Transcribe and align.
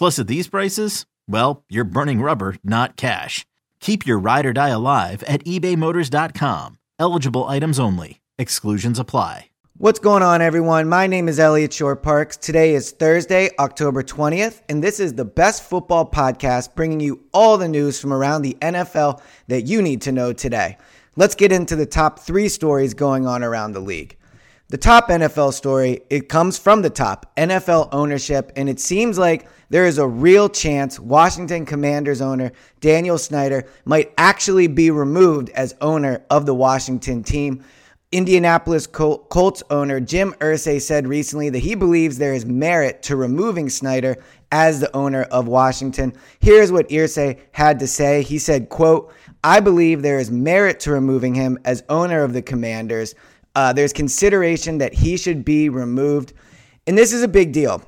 Plus, 0.00 0.18
at 0.18 0.28
these 0.28 0.48
prices, 0.48 1.04
well, 1.28 1.62
you're 1.68 1.84
burning 1.84 2.22
rubber, 2.22 2.56
not 2.64 2.96
cash. 2.96 3.44
Keep 3.80 4.06
your 4.06 4.18
ride 4.18 4.46
or 4.46 4.54
die 4.54 4.70
alive 4.70 5.22
at 5.24 5.44
ebaymotors.com. 5.44 6.78
Eligible 6.98 7.44
items 7.44 7.78
only. 7.78 8.22
Exclusions 8.38 8.98
apply. 8.98 9.50
What's 9.76 9.98
going 9.98 10.22
on, 10.22 10.40
everyone? 10.40 10.88
My 10.88 11.06
name 11.06 11.28
is 11.28 11.38
Eliot 11.38 11.74
Shorr-Parks. 11.74 12.38
Today 12.38 12.74
is 12.74 12.92
Thursday, 12.92 13.50
October 13.58 14.02
20th, 14.02 14.62
and 14.70 14.82
this 14.82 15.00
is 15.00 15.12
the 15.12 15.26
best 15.26 15.62
football 15.62 16.10
podcast 16.10 16.74
bringing 16.74 17.00
you 17.00 17.20
all 17.34 17.58
the 17.58 17.68
news 17.68 18.00
from 18.00 18.14
around 18.14 18.40
the 18.40 18.56
NFL 18.62 19.20
that 19.48 19.66
you 19.66 19.82
need 19.82 20.00
to 20.00 20.12
know 20.12 20.32
today. 20.32 20.78
Let's 21.16 21.34
get 21.34 21.52
into 21.52 21.76
the 21.76 21.84
top 21.84 22.20
three 22.20 22.48
stories 22.48 22.94
going 22.94 23.26
on 23.26 23.42
around 23.42 23.72
the 23.72 23.80
league. 23.80 24.16
The 24.70 24.78
top 24.78 25.08
NFL 25.08 25.52
story, 25.52 26.02
it 26.10 26.28
comes 26.28 26.56
from 26.56 26.82
the 26.82 26.90
top 26.90 27.34
NFL 27.36 27.88
ownership, 27.90 28.52
and 28.54 28.68
it 28.68 28.78
seems 28.78 29.18
like 29.18 29.48
there 29.68 29.84
is 29.84 29.98
a 29.98 30.06
real 30.06 30.48
chance 30.48 31.00
Washington 31.00 31.66
Commanders 31.66 32.20
owner 32.20 32.52
Daniel 32.78 33.18
Snyder 33.18 33.66
might 33.84 34.12
actually 34.16 34.68
be 34.68 34.92
removed 34.92 35.50
as 35.50 35.74
owner 35.80 36.24
of 36.30 36.46
the 36.46 36.54
Washington 36.54 37.24
team. 37.24 37.64
Indianapolis 38.12 38.86
Col- 38.86 39.18
Colts 39.18 39.64
owner 39.70 39.98
Jim 39.98 40.34
Irsay 40.34 40.80
said 40.80 41.08
recently 41.08 41.50
that 41.50 41.58
he 41.58 41.74
believes 41.74 42.18
there 42.18 42.34
is 42.34 42.46
merit 42.46 43.02
to 43.02 43.16
removing 43.16 43.68
Snyder 43.68 44.18
as 44.52 44.78
the 44.78 44.96
owner 44.96 45.22
of 45.32 45.48
Washington. 45.48 46.12
Here's 46.38 46.70
what 46.70 46.88
Irsay 46.90 47.40
had 47.50 47.80
to 47.80 47.88
say. 47.88 48.22
He 48.22 48.38
said, 48.38 48.68
quote, 48.68 49.12
I 49.42 49.58
believe 49.58 50.02
there 50.02 50.20
is 50.20 50.30
merit 50.30 50.78
to 50.80 50.92
removing 50.92 51.34
him 51.34 51.58
as 51.64 51.82
owner 51.88 52.22
of 52.22 52.34
the 52.34 52.42
Commanders. 52.42 53.16
Uh, 53.54 53.72
there's 53.72 53.92
consideration 53.92 54.78
that 54.78 54.94
he 54.94 55.16
should 55.16 55.44
be 55.44 55.68
removed. 55.68 56.32
And 56.86 56.96
this 56.96 57.12
is 57.12 57.22
a 57.22 57.28
big 57.28 57.52
deal. 57.52 57.82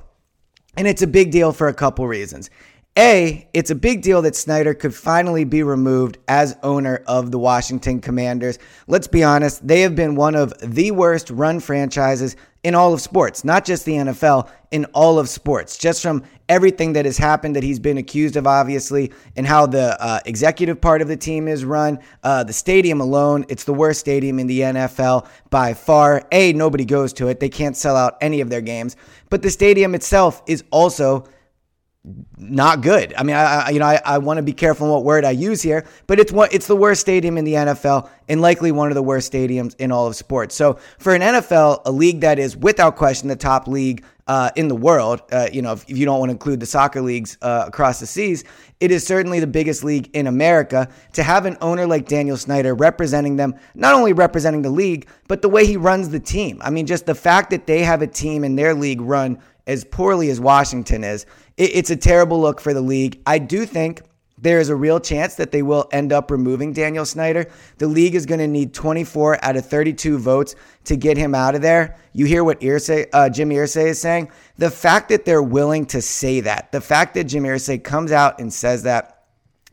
And 0.75 0.87
it's 0.87 1.01
a 1.01 1.07
big 1.07 1.31
deal 1.31 1.51
for 1.51 1.67
a 1.67 1.73
couple 1.73 2.07
reasons. 2.07 2.49
A, 2.97 3.47
it's 3.53 3.71
a 3.71 3.75
big 3.75 4.03
deal 4.03 4.21
that 4.21 4.35
Snyder 4.35 4.75
could 4.75 4.93
finally 4.93 5.45
be 5.45 5.63
removed 5.63 6.19
as 6.27 6.55
owner 6.61 7.03
of 7.07 7.31
the 7.31 7.39
Washington 7.39 7.99
Commanders. 7.99 8.59
Let's 8.85 9.07
be 9.07 9.23
honest, 9.23 9.67
they 9.67 9.81
have 9.81 9.95
been 9.95 10.13
one 10.13 10.35
of 10.35 10.53
the 10.61 10.91
worst 10.91 11.31
run 11.31 11.59
franchises 11.59 12.35
in 12.61 12.75
all 12.75 12.93
of 12.93 13.01
sports, 13.01 13.43
not 13.43 13.65
just 13.65 13.85
the 13.85 13.93
NFL, 13.93 14.47
in 14.69 14.85
all 14.93 15.17
of 15.17 15.27
sports. 15.27 15.75
Just 15.75 16.03
from 16.03 16.23
everything 16.47 16.93
that 16.93 17.05
has 17.05 17.17
happened 17.17 17.55
that 17.55 17.63
he's 17.63 17.79
been 17.79 17.97
accused 17.97 18.35
of, 18.35 18.45
obviously, 18.45 19.11
and 19.35 19.47
how 19.47 19.65
the 19.65 19.99
uh, 19.99 20.19
executive 20.27 20.79
part 20.79 21.01
of 21.01 21.07
the 21.07 21.17
team 21.17 21.47
is 21.47 21.65
run. 21.65 21.97
Uh, 22.21 22.43
the 22.43 22.53
stadium 22.53 23.01
alone, 23.01 23.43
it's 23.49 23.63
the 23.63 23.73
worst 23.73 24.01
stadium 24.01 24.37
in 24.37 24.45
the 24.45 24.59
NFL 24.59 25.27
by 25.49 25.73
far. 25.73 26.27
A, 26.31 26.53
nobody 26.53 26.85
goes 26.85 27.11
to 27.13 27.27
it, 27.27 27.39
they 27.39 27.49
can't 27.49 27.75
sell 27.75 27.95
out 27.95 28.17
any 28.21 28.39
of 28.39 28.51
their 28.51 28.61
games. 28.61 28.95
But 29.31 29.41
the 29.41 29.49
stadium 29.49 29.95
itself 29.95 30.43
is 30.45 30.63
also 30.69 31.27
not 32.37 32.81
good. 32.81 33.13
I 33.17 33.23
mean, 33.23 33.35
I, 33.35 33.67
I 33.67 33.69
you 33.69 33.79
know 33.79 33.85
I, 33.85 34.01
I 34.05 34.17
want 34.17 34.37
to 34.37 34.43
be 34.43 34.51
careful 34.51 34.91
what 34.91 35.05
word 35.05 35.23
I 35.23 35.31
use 35.31 35.61
here, 35.61 35.85
but 36.05 36.19
it's 36.19 36.33
what 36.33 36.53
it's 36.53 36.67
the 36.67 36.75
worst 36.75 36.99
stadium 36.99 37.37
in 37.37 37.45
the 37.45 37.53
NFL 37.53 38.09
and 38.27 38.41
likely 38.41 38.71
one 38.73 38.89
of 38.89 38.95
the 38.95 39.03
worst 39.03 39.31
stadiums 39.31 39.73
in 39.79 39.91
all 39.91 40.07
of 40.07 40.15
sports. 40.15 40.53
So 40.53 40.79
for 40.99 41.13
an 41.13 41.21
NFL, 41.21 41.81
a 41.85 41.91
league 41.91 42.21
that 42.21 42.39
is 42.39 42.57
without 42.57 42.97
question 42.97 43.29
the 43.29 43.37
top 43.37 43.67
league 43.67 44.03
uh, 44.27 44.51
in 44.55 44.67
the 44.67 44.75
world, 44.75 45.21
uh, 45.31 45.47
you 45.51 45.61
know, 45.61 45.73
if, 45.73 45.89
if, 45.89 45.97
you 45.97 46.05
don't 46.05 46.19
want 46.19 46.29
to 46.29 46.33
include 46.33 46.59
the 46.59 46.65
soccer 46.65 47.01
leagues 47.01 47.37
uh, 47.41 47.65
across 47.67 47.99
the 47.99 48.05
seas, 48.05 48.43
it 48.79 48.91
is 48.91 49.05
certainly 49.05 49.39
the 49.39 49.47
biggest 49.47 49.83
league 49.83 50.09
in 50.13 50.27
America. 50.27 50.89
To 51.13 51.23
have 51.23 51.45
an 51.45 51.57
owner 51.61 51.87
like 51.87 52.07
Daniel 52.07 52.37
Snyder 52.37 52.73
representing 52.75 53.37
them, 53.37 53.55
not 53.75 53.95
only 53.95 54.11
representing 54.11 54.61
the 54.61 54.69
league, 54.69 55.07
but 55.27 55.41
the 55.41 55.49
way 55.49 55.65
he 55.65 55.77
runs 55.77 56.09
the 56.09 56.19
team. 56.19 56.61
I 56.63 56.69
mean, 56.69 56.85
just 56.85 57.05
the 57.05 57.15
fact 57.15 57.49
that 57.51 57.65
they 57.65 57.83
have 57.83 58.01
a 58.01 58.07
team 58.07 58.43
in 58.43 58.55
their 58.55 58.73
league 58.73 59.01
run 59.01 59.39
as 59.67 59.85
poorly 59.85 60.29
as 60.29 60.39
Washington 60.39 61.03
is 61.03 61.25
it's 61.57 61.89
a 61.89 61.95
terrible 61.95 62.39
look 62.39 62.59
for 62.59 62.73
the 62.73 62.81
league. 62.81 63.21
I 63.25 63.37
do 63.39 63.65
think 63.65 64.01
there 64.37 64.59
is 64.59 64.69
a 64.69 64.75
real 64.75 64.99
chance 64.99 65.35
that 65.35 65.51
they 65.51 65.61
will 65.61 65.87
end 65.91 66.11
up 66.11 66.29
removing 66.29 66.73
Daniel 66.73 67.05
Snyder. 67.05 67.47
The 67.77 67.87
league 67.87 68.15
is 68.15 68.25
going 68.25 68.39
to 68.39 68.47
need 68.47 68.73
24 68.73 69.43
out 69.43 69.55
of 69.55 69.65
32 69.65 70.17
votes 70.17 70.55
to 70.85 70.97
get 70.97 71.17
him 71.17 71.33
out 71.33 71.55
of 71.55 71.61
there. 71.61 71.97
You 72.11 72.25
hear 72.25 72.43
what 72.43 72.59
Irsay, 72.59 73.07
uh, 73.13 73.29
Jim 73.29 73.49
Irsay 73.49 73.87
is 73.87 74.01
saying? 74.01 74.31
The 74.57 74.69
fact 74.69 75.09
that 75.09 75.23
they're 75.23 75.41
willing 75.41 75.85
to 75.87 76.01
say 76.01 76.41
that, 76.41 76.71
the 76.71 76.81
fact 76.81 77.13
that 77.13 77.25
Jim 77.25 77.43
Irsay 77.43 77.81
comes 77.81 78.11
out 78.11 78.39
and 78.39 78.51
says 78.51 78.83
that 78.83 79.23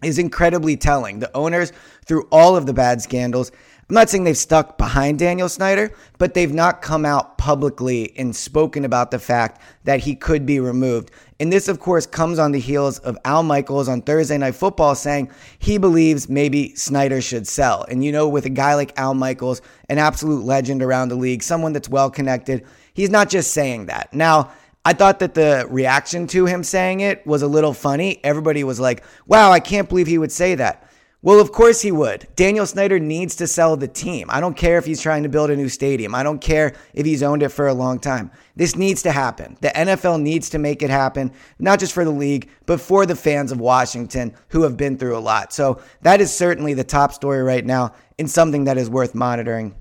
is 0.02 0.18
incredibly 0.18 0.76
telling. 0.76 1.18
The 1.18 1.34
owners, 1.36 1.72
through 2.06 2.28
all 2.30 2.56
of 2.56 2.66
the 2.66 2.72
bad 2.72 3.02
scandals, 3.02 3.50
I'm 3.91 3.94
not 3.94 4.08
saying 4.08 4.22
they've 4.22 4.36
stuck 4.36 4.78
behind 4.78 5.18
Daniel 5.18 5.48
Snyder, 5.48 5.92
but 6.16 6.32
they've 6.32 6.54
not 6.54 6.80
come 6.80 7.04
out 7.04 7.38
publicly 7.38 8.16
and 8.16 8.36
spoken 8.36 8.84
about 8.84 9.10
the 9.10 9.18
fact 9.18 9.60
that 9.82 9.98
he 9.98 10.14
could 10.14 10.47
be 10.47 10.60
removed. 10.60 11.10
And 11.41 11.51
this, 11.51 11.69
of 11.69 11.81
course, 11.81 12.05
comes 12.05 12.39
on 12.39 12.53
the 12.53 12.61
heels 12.61 12.99
of 12.99 13.17
Al 13.25 13.43
Michaels 13.43 13.89
on 13.89 14.03
Thursday 14.03 14.37
Night 14.37 14.55
Football 14.55 14.95
saying 14.95 15.31
he 15.59 15.78
believes 15.78 16.28
maybe 16.28 16.75
Snyder 16.75 17.23
should 17.23 17.49
sell. 17.49 17.87
And 17.89 18.05
you 18.05 18.12
know, 18.12 18.28
with 18.28 18.45
a 18.45 18.51
guy 18.51 18.75
like 18.75 18.93
Al 18.99 19.15
Michaels, 19.15 19.62
an 19.89 19.97
absolute 19.97 20.45
legend 20.45 20.83
around 20.83 21.09
the 21.09 21.15
league, 21.15 21.43
someone 21.43 21.73
that's 21.73 21.89
well 21.89 22.11
connected, 22.11 22.67
he's 22.93 23.09
not 23.09 23.31
just 23.31 23.53
saying 23.53 23.87
that. 23.87 24.12
Now, 24.12 24.53
I 24.84 24.93
thought 24.93 25.19
that 25.21 25.33
the 25.33 25.67
reaction 25.71 26.27
to 26.28 26.45
him 26.45 26.62
saying 26.62 27.01
it 27.01 27.27
was 27.27 27.41
a 27.41 27.49
little 27.49 27.72
funny. 27.72 28.21
Everybody 28.22 28.62
was 28.62 28.78
like, 28.78 29.03
wow, 29.27 29.51
I 29.51 29.61
can't 29.61 29.89
believe 29.89 30.07
he 30.07 30.19
would 30.19 30.33
say 30.33 30.55
that. 30.57 30.90
Well, 31.22 31.38
of 31.38 31.53
course 31.53 31.82
he 31.82 31.92
would. 31.92 32.26
Daniel 32.34 32.64
Snyder 32.64 32.98
needs 32.98 33.36
to 33.36 33.47
sell 33.47 33.76
the 33.76 33.86
team. 33.86 34.28
I 34.31 34.41
don't 34.41 34.56
care 34.56 34.78
if 34.78 34.86
he's 34.86 35.03
trying 35.03 35.22
to 35.25 35.28
build 35.28 35.50
a 35.50 35.56
new 35.56 35.69
stadium. 35.69 36.14
I 36.14 36.22
don't 36.22 36.41
care 36.41 36.74
if 36.95 37.04
he's 37.04 37.22
owned 37.22 37.42
it 37.42 37.50
for 37.50 37.68
a 37.68 37.74
long 37.74 37.98
time. 37.98 38.30
This 38.56 38.74
needs 38.74 39.03
to 39.03 39.12
happen. 39.12 39.59
The 39.60 39.68
NFL 39.68 40.22
needs 40.22 40.48
to 40.50 40.59
make 40.59 40.83
it 40.83 40.89
happen, 40.89 41.33
not 41.59 41.78
just 41.78 41.92
for 41.92 42.06
the 42.06 42.10
league, 42.10 42.48
but 42.65 42.80
for 42.80 43.04
the 43.04 43.15
fans 43.15 43.53
of 43.53 43.60
Washington 43.60 44.34
who 44.48 44.62
have 44.62 44.78
been 44.78 44.97
through 44.97 45.16
a 45.16 45.21
lot. 45.21 45.53
So 45.53 45.83
that 46.00 46.22
is 46.22 46.34
certainly 46.34 46.72
the 46.72 46.84
top 46.84 47.12
story 47.12 47.42
right 47.42 47.66
now 47.66 47.92
and 48.18 48.30
something 48.30 48.65
that 48.65 48.78
is 48.78 48.89
worth 48.89 49.15
monitoring. 49.15 49.74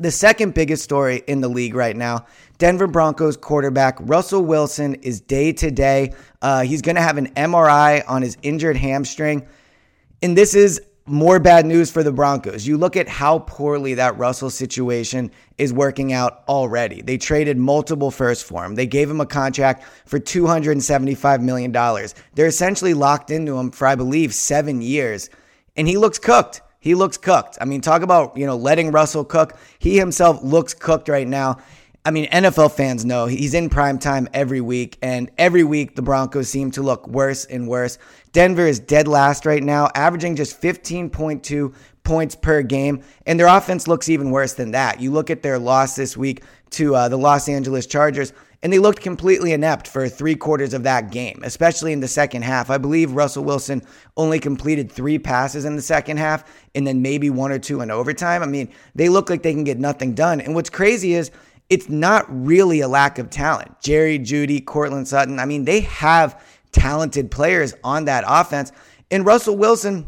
The 0.00 0.10
second 0.10 0.54
biggest 0.54 0.82
story 0.82 1.22
in 1.26 1.40
the 1.40 1.48
league 1.48 1.74
right 1.74 1.96
now 1.96 2.26
Denver 2.58 2.86
Broncos 2.86 3.36
quarterback 3.36 3.96
Russell 4.00 4.44
Wilson 4.44 4.94
is 4.96 5.20
day 5.20 5.52
to 5.52 5.70
day. 5.70 6.14
Uh, 6.42 6.62
he's 6.62 6.82
going 6.82 6.96
to 6.96 7.02
have 7.02 7.16
an 7.16 7.32
MRI 7.34 8.02
on 8.08 8.22
his 8.22 8.36
injured 8.42 8.76
hamstring. 8.76 9.46
And 10.22 10.36
this 10.36 10.54
is 10.54 10.80
more 11.06 11.38
bad 11.38 11.64
news 11.64 11.90
for 11.90 12.02
the 12.02 12.12
Broncos. 12.12 12.66
You 12.66 12.76
look 12.76 12.96
at 12.96 13.08
how 13.08 13.40
poorly 13.40 13.94
that 13.94 14.18
Russell 14.18 14.50
situation 14.50 15.30
is 15.56 15.72
working 15.72 16.12
out 16.12 16.42
already. 16.48 17.00
They 17.02 17.16
traded 17.16 17.56
multiple 17.56 18.10
firsts 18.10 18.44
for 18.44 18.64
him. 18.64 18.74
They 18.74 18.86
gave 18.86 19.08
him 19.08 19.20
a 19.20 19.26
contract 19.26 19.84
for 20.06 20.20
$275 20.20 21.40
million. 21.40 21.72
They're 22.34 22.46
essentially 22.46 22.94
locked 22.94 23.30
into 23.30 23.58
him 23.58 23.70
for, 23.70 23.86
I 23.86 23.94
believe, 23.94 24.34
seven 24.34 24.82
years. 24.82 25.30
And 25.76 25.88
he 25.88 25.96
looks 25.96 26.18
cooked. 26.18 26.60
He 26.80 26.94
looks 26.94 27.16
cooked. 27.16 27.58
I 27.60 27.64
mean, 27.64 27.80
talk 27.80 28.02
about, 28.02 28.36
you 28.36 28.46
know, 28.46 28.56
letting 28.56 28.92
Russell 28.92 29.24
cook. 29.24 29.56
He 29.78 29.98
himself 29.98 30.42
looks 30.42 30.74
cooked 30.74 31.08
right 31.08 31.26
now. 31.26 31.58
I 32.04 32.10
mean, 32.10 32.26
NFL 32.30 32.72
fans 32.72 33.04
know 33.04 33.26
he's 33.26 33.52
in 33.52 33.68
prime 33.68 33.98
time 33.98 34.28
every 34.32 34.60
week, 34.60 34.96
and 35.02 35.30
every 35.36 35.64
week 35.64 35.94
the 35.94 36.00
Broncos 36.02 36.48
seem 36.48 36.70
to 36.70 36.82
look 36.82 37.06
worse 37.06 37.44
and 37.44 37.68
worse. 37.68 37.98
Denver 38.38 38.68
is 38.68 38.78
dead 38.78 39.08
last 39.08 39.46
right 39.46 39.64
now, 39.64 39.88
averaging 39.96 40.36
just 40.36 40.62
15.2 40.62 41.74
points 42.04 42.36
per 42.36 42.62
game, 42.62 43.02
and 43.26 43.40
their 43.40 43.48
offense 43.48 43.88
looks 43.88 44.08
even 44.08 44.30
worse 44.30 44.52
than 44.52 44.70
that. 44.70 45.00
You 45.00 45.10
look 45.10 45.28
at 45.28 45.42
their 45.42 45.58
loss 45.58 45.96
this 45.96 46.16
week 46.16 46.44
to 46.70 46.94
uh, 46.94 47.08
the 47.08 47.16
Los 47.16 47.48
Angeles 47.48 47.84
Chargers, 47.84 48.32
and 48.62 48.72
they 48.72 48.78
looked 48.78 49.02
completely 49.02 49.52
inept 49.52 49.88
for 49.88 50.08
three 50.08 50.36
quarters 50.36 50.72
of 50.72 50.84
that 50.84 51.10
game, 51.10 51.40
especially 51.42 51.92
in 51.92 51.98
the 51.98 52.06
second 52.06 52.42
half. 52.42 52.70
I 52.70 52.78
believe 52.78 53.10
Russell 53.10 53.42
Wilson 53.42 53.82
only 54.16 54.38
completed 54.38 54.92
three 54.92 55.18
passes 55.18 55.64
in 55.64 55.74
the 55.74 55.82
second 55.82 56.18
half, 56.18 56.44
and 56.76 56.86
then 56.86 57.02
maybe 57.02 57.30
one 57.30 57.50
or 57.50 57.58
two 57.58 57.80
in 57.80 57.90
overtime. 57.90 58.44
I 58.44 58.46
mean, 58.46 58.72
they 58.94 59.08
look 59.08 59.30
like 59.30 59.42
they 59.42 59.52
can 59.52 59.64
get 59.64 59.80
nothing 59.80 60.14
done. 60.14 60.40
And 60.40 60.54
what's 60.54 60.70
crazy 60.70 61.14
is, 61.14 61.32
it's 61.70 61.88
not 61.88 62.24
really 62.28 62.80
a 62.80 62.88
lack 62.88 63.18
of 63.18 63.30
talent. 63.30 63.80
Jerry 63.80 64.18
Jeudy, 64.18 64.64
Courtland 64.64 65.08
Sutton, 65.08 65.38
I 65.38 65.44
mean, 65.44 65.64
they 65.64 65.80
have 65.80 66.40
talented 66.72 67.30
players 67.30 67.74
on 67.82 68.06
that 68.06 68.24
offense. 68.26 68.72
And 69.10 69.24
Russell 69.24 69.56
Wilson 69.56 70.06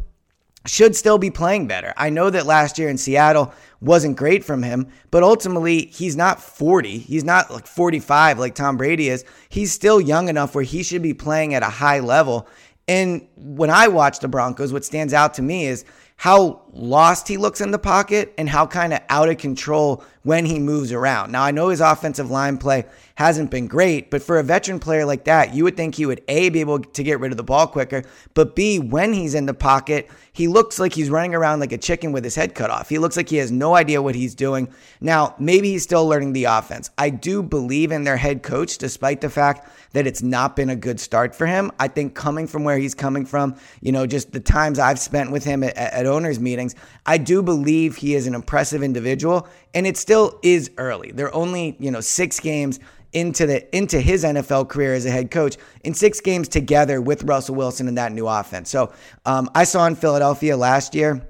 should 0.67 0.95
still 0.95 1.19
be 1.19 1.31
playing 1.31 1.67
better. 1.67 1.95
I 1.97 2.11
know 2.11 2.29
that 2.29 2.45
last 2.45 2.79
year 2.79 2.89
in 2.91 2.99
Seattle 2.99 3.53
wasn't 3.81 4.17
great 4.17 4.45
from 4.45 4.63
him, 4.63 4.89
but 5.11 5.23
ultimately 5.23 5.87
he's 5.87 6.17
not 6.17 6.43
40. 6.43 6.99
He's 6.99 7.25
not 7.25 7.51
like 7.51 7.67
45 7.67 8.39
like 8.39 8.55
Tom 8.55 8.77
Brady 8.77 9.09
is. 9.09 9.25
He's 9.49 9.73
still 9.73 10.01
young 10.01 10.29
enough 10.29 10.55
where 10.55 10.65
he 10.65 10.83
should 10.83 11.03
be 11.03 11.15
playing 11.15 11.55
at 11.55 11.63
a 11.63 11.67
high 11.67 12.01
level. 12.01 12.47
And 12.87 13.27
when 13.37 13.71
I 13.71 13.89
watch 13.89 14.19
the 14.19 14.29
Broncos, 14.29 14.73
what 14.73 14.85
stands 14.85 15.15
out 15.15 15.35
to 15.35 15.43
me 15.43 15.67
is 15.67 15.85
how 16.17 16.61
lost 16.73 17.29
he 17.29 17.39
looks 17.39 17.63
in 17.63 17.71
the 17.71 17.79
pocket 17.79 18.35
and 18.37 18.47
how 18.47 18.67
kind 18.67 18.93
of 18.93 19.01
out 19.09 19.31
of 19.31 19.39
control 19.39 20.05
when 20.23 20.45
he 20.45 20.59
moves 20.59 20.93
around. 20.93 21.33
Now, 21.33 21.43
I 21.43 21.51
know 21.51 21.69
his 21.69 21.81
offensive 21.81 22.31
line 22.31 22.59
play 22.59 22.85
hasn't 23.15 23.51
been 23.51 23.67
great, 23.67 24.11
but 24.11 24.23
for 24.23 24.39
a 24.39 24.43
veteran 24.43 24.79
player 24.79 25.05
like 25.05 25.25
that, 25.25 25.55
you 25.55 25.65
would 25.65 25.77
think 25.77 25.95
he 25.95 26.07
would 26.07 26.23
A, 26.29 26.49
be 26.51 26.61
able 26.61 26.81
to 26.81 27.03
get 27.03 27.21
rid 27.21 27.33
of 27.33 27.37
the 27.37 27.45
ball 27.45 27.67
quicker, 27.67 28.03
but 28.35 28.55
B, 28.55 28.79
when 28.79 29.13
he's 29.13 29.35
in 29.35 29.47
the 29.47 29.55
pocket, 29.55 30.11
he 30.33 30.49
looks 30.49 30.79
like 30.79 30.95
he's 30.95 31.11
running 31.11 31.35
around 31.35 31.61
like 31.61 31.73
a 31.73 31.79
chicken 31.79 32.13
with 32.13 32.25
his 32.25 32.35
head 32.35 32.55
cut 32.55 32.71
off. 32.71 32.89
He 32.89 32.99
looks 32.99 33.17
like 33.17 33.29
he 33.29 33.37
has 33.37 33.51
no 33.51 33.75
idea 33.75 34.01
what 34.01 34.15
he's 34.15 34.35
doing. 34.35 34.69
Now, 35.01 35.35
maybe 35.39 35.71
he's 35.71 35.83
still 35.83 36.07
learning 36.07 36.33
the 36.33 36.45
offense. 36.45 36.91
I 36.97 37.11
do 37.11 37.43
believe 37.43 37.93
in 37.93 38.05
their 38.05 38.17
head 38.17 38.43
coach, 38.43 38.79
despite 38.79 39.21
the 39.21 39.31
fact 39.31 39.69
that 39.93 40.07
it's 40.07 40.23
not 40.23 40.55
been 40.55 40.71
a 40.71 40.77
good 40.77 41.01
start 41.01 41.35
for 41.35 41.47
him. 41.47 41.73
I 41.79 41.89
think 41.89 42.15
coming 42.15 42.47
from 42.47 42.65
where 42.65 42.79
he's 42.79 42.95
coming 42.95 43.27
from, 43.27 43.57
you 43.81 43.91
know, 43.93 44.07
just 44.07 44.33
the 44.33 44.41
times 44.41 44.79
I've 44.79 45.01
spent 45.01 45.33
with 45.33 45.45
him 45.45 45.65
at, 45.65 45.77
at 45.77 46.07
owners' 46.07 46.39
meetings, 46.39 46.75
I 47.05 47.19
do 47.19 47.43
believe 47.43 47.97
he 47.97 48.15
is 48.15 48.27
an 48.27 48.35
impressive 48.35 48.83
individual, 48.83 49.49
and 49.75 49.87
it 49.87 49.97
still 49.97 50.39
is 50.43 50.71
early. 50.77 51.13
They're 51.13 51.35
only, 51.35 51.77
you 51.79 51.91
know, 51.91 52.01
six 52.01 52.41
games 52.41 52.81
into 53.13 53.47
the 53.47 53.77
into 53.77 54.01
his 54.01 54.25
NFL 54.25 54.69
career 54.69 54.95
as 54.95 55.05
a 55.05 55.11
head 55.11 55.31
coach 55.31 55.57
in 55.83 55.95
six 55.95 56.21
games 56.21 56.49
together 56.49 57.01
with 57.01 57.25
Russell 57.25 57.57
Wilson 57.57 57.89
and 57.89 57.99
that 57.99 58.13
new 58.13 58.29
offense. 58.29 58.71
So 58.71 58.93
um, 59.27 59.51
I 59.55 59.65
saw 59.65 59.87
in 59.87 59.97
Philadelphia 59.97 60.57
last 60.57 60.95
year. 60.95 61.27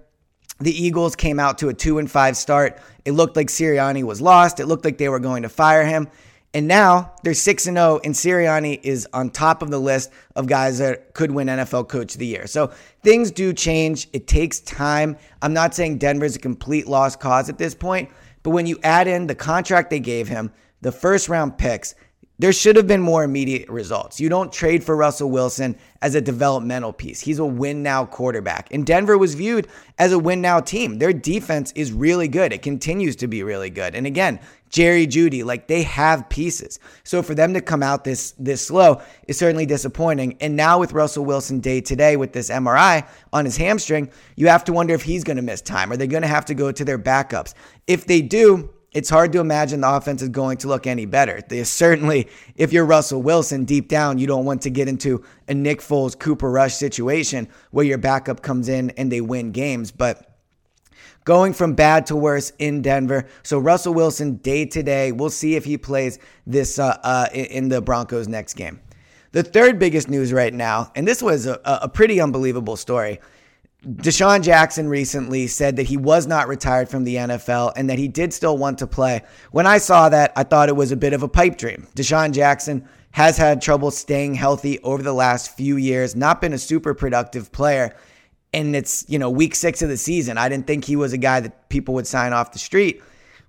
The 0.59 0.73
Eagles 0.73 1.17
came 1.17 1.41
out 1.41 1.57
to 1.59 1.71
a 1.71 1.75
two 1.75 1.99
and 1.99 2.11
five 2.11 2.37
start. 2.37 2.79
It 3.07 3.13
looked 3.13 3.35
like 3.35 3.47
Sirianni 3.47 4.05
was 4.05 4.21
lost. 4.21 4.61
It 4.61 4.67
looked 4.67 4.85
like 4.85 4.99
they 4.99 5.09
were 5.09 5.19
going 5.19 5.43
to 5.43 5.49
fire 5.49 5.87
him. 5.87 6.09
And 6.53 6.67
now 6.67 7.13
they're 7.23 7.33
6 7.33 7.67
and 7.69 7.77
0 7.77 8.01
and 8.05 8.13
Sirianni 8.13 8.81
is 8.83 9.07
on 9.13 9.31
top 9.31 9.63
of 9.63 9.71
the 9.71 9.79
list 9.79 10.11
of 10.35 10.49
guys 10.49 10.79
that 10.79 11.15
could 11.15 11.31
win 11.31 11.47
NFL 11.47 11.89
coach 11.89 12.15
of 12.15 12.19
the 12.19 12.27
year. 12.27 12.49
So 12.49 12.73
things 13.05 13.31
do 13.31 13.53
change. 13.53 14.09
It 14.13 14.27
takes 14.27 14.59
time. 14.61 15.17
I'm 15.43 15.53
not 15.53 15.75
saying 15.75 15.99
Denver's 15.99 16.35
a 16.35 16.41
complete 16.41 16.89
lost 16.89 17.21
cause 17.21 17.49
at 17.49 17.57
this 17.57 17.75
point, 17.75 18.11
but 18.43 18.51
when 18.51 18.67
you 18.67 18.79
add 18.83 19.07
in 19.07 19.27
the 19.27 19.35
contract 19.35 19.91
they 19.91 20.01
gave 20.01 20.29
him, 20.29 20.53
the 20.81 20.93
first 20.93 21.29
round 21.29 21.59
picks, 21.59 21.95
there 22.41 22.55
should 22.55 22.75
have 22.77 22.87
been 22.87 23.03
more 23.03 23.23
immediate 23.23 23.69
results. 23.69 24.19
You 24.19 24.31
don't 24.31 24.51
trade 24.51 24.83
for 24.83 24.97
Russell 24.97 25.31
Wilson 25.31 25.77
as 26.01 26.15
a 26.15 26.23
developmental 26.23 26.91
piece. 26.91 27.21
He's 27.21 27.39
a 27.39 27.45
win 27.45 27.83
now 27.83 28.07
quarterback. 28.07 28.73
And 28.73 28.87
Denver 28.87 29.19
was 29.19 29.35
viewed 29.35 29.69
as 29.99 30.13
a 30.13 30.19
win 30.19 30.41
now 30.41 30.61
team. 30.61 30.99
Their 30.99 31.13
defense 31.13 31.71
is 31.73 31.93
really 31.93 32.29
good. 32.29 32.55
It 32.55 32.63
continues 32.63 33.15
to 33.17 33.29
be 33.29 33.43
really 33.43 33.69
good. 33.69 33.95
And 33.95 34.07
again, 34.07 34.41
Jerry 34.71 35.07
Jeudy, 35.07 35.45
like 35.45 35.67
they 35.67 35.83
have 35.83 36.31
pieces. 36.31 36.79
So 37.05 37.23
for 37.23 37.35
them 37.35 37.53
to 37.53 37.61
come 37.61 37.83
out 37.83 38.05
this 38.05 38.33
this 38.39 38.67
slow 38.67 39.03
is 39.29 39.37
certainly 39.37 39.67
disappointing. 39.67 40.39
And 40.41 40.57
now 40.57 40.79
with 40.79 40.95
Russell 40.95 41.27
Wilson 41.27 41.61
day 41.61 41.83
today 41.83 42.17
with 42.17 42.33
this 42.33 42.49
MRI 42.49 43.07
on 43.35 43.45
his 43.45 43.59
hamstring, 43.59 44.11
you 44.37 44.49
have 44.49 44.65
to 44.65 44.73
wonder 44.73 44.95
if 44.95 45.03
he's 45.03 45.25
going 45.25 45.37
to 45.37 45.43
miss 45.43 45.61
time. 45.61 45.93
Are 45.93 45.97
they 45.99 46.07
going 46.07 46.23
to 46.23 46.29
have 46.29 46.47
to 46.47 46.55
go 46.55 46.73
to 46.73 46.85
their 46.87 46.99
backups? 46.99 47.53
If 47.87 48.07
they 48.07 48.23
do, 48.23 48.71
it's 48.93 49.09
hard 49.09 49.33
to 49.33 49.41
imagine 49.41 49.81
the 49.81 49.91
offense 49.91 50.21
is 50.21 50.31
going 50.31 50.57
to 50.59 50.69
look 50.69 50.87
any 50.87 51.07
better. 51.07 51.41
They 51.49 51.63
certainly, 51.65 52.29
if 52.57 52.73
you're 52.73 52.85
Russell 52.85 53.23
Wilson, 53.23 53.65
deep 53.65 53.89
down, 53.89 54.19
you 54.19 54.27
don't 54.27 54.45
want 54.45 54.63
to 54.63 54.71
get 54.71 54.89
into 54.89 55.25
a 55.49 55.55
Nick 55.55 55.81
Foles, 55.81 56.19
Cooper 56.19 56.51
Rush 56.51 56.75
situation 56.75 57.49
where 57.71 57.85
your 57.85 57.99
backup 57.99 58.43
comes 58.43 58.69
in 58.69 58.91
and 58.91 59.11
they 59.11 59.21
win 59.21 59.53
games. 59.53 59.93
But 59.93 60.31
going 61.25 61.53
from 61.53 61.75
bad 61.75 62.07
to 62.07 62.17
worse 62.17 62.53
in 62.59 62.83
Denver. 62.83 63.27
So 63.43 63.59
Russell 63.59 63.95
Wilson, 63.95 64.37
day 64.37 64.67
to 64.67 64.83
day, 64.83 65.13
we'll 65.13 65.31
see 65.31 65.55
if 65.55 65.65
he 65.65 65.79
plays 65.79 66.19
this 66.47 66.79
uh, 66.79 66.99
uh, 67.03 67.29
in 67.33 67.69
the 67.69 67.81
Broncos 67.81 68.27
next 68.27 68.55
game. 68.55 68.81
The 69.33 69.45
third 69.45 69.79
biggest 69.79 70.09
news 70.09 70.33
right 70.33 70.53
now, 70.53 70.91
and 70.97 71.07
this 71.07 71.23
was 71.23 71.47
a, 71.47 71.61
a 71.65 71.89
pretty 71.89 72.21
unbelievable 72.21 72.77
story. 72.77 73.21
DeSean 73.87 74.43
Jackson 74.43 74.89
recently 74.89 75.47
said 75.47 75.77
that 75.77 75.87
he 75.87 75.97
was 75.97 76.27
not 76.27 76.49
retired 76.49 76.89
from 76.89 77.05
the 77.05 77.17
NFL 77.17 77.73
and 77.77 77.89
that 77.89 77.99
he 77.99 78.09
did 78.09 78.35
still 78.35 78.59
want 78.59 78.79
to 78.79 78.87
play. 78.87 79.23
When 79.53 79.67
I 79.67 79.79
saw 79.79 80.11
that, 80.11 80.33
I 80.37 80.43
thought 80.43 80.69
it 80.69 80.77
was 80.77 80.93
a 80.93 80.97
bit 80.97 81.15
of 81.15 81.23
a 81.23 81.29
pipe 81.29 81.57
dream. 81.57 81.87
DeSean 81.97 82.33
Jackson 82.33 82.87
has 83.13 83.39
had 83.39 83.63
trouble 83.63 83.91
staying 83.91 84.35
healthy 84.35 84.79
over 84.81 85.03
the 85.03 85.15
last 85.15 85.57
few 85.57 85.77
years, 85.77 86.15
not 86.15 86.43
been 86.43 86.53
a 86.53 86.59
super 86.59 86.93
productive 86.93 87.51
player. 87.53 87.97
And 88.53 88.77
it's, 88.77 89.05
you 89.09 89.19
know, 89.19 89.31
week 89.31 89.55
six 89.55 89.81
of 89.81 89.89
the 89.89 89.97
season. 89.97 90.37
I 90.37 90.49
didn't 90.49 90.67
think 90.67 90.85
he 90.85 90.97
was 90.97 91.13
a 91.13 91.19
guy 91.19 91.41
that 91.41 91.69
people 91.71 91.95
would 91.95 92.07
sign 92.07 92.33
off 92.33 92.53
the 92.53 92.59
street. 92.59 93.03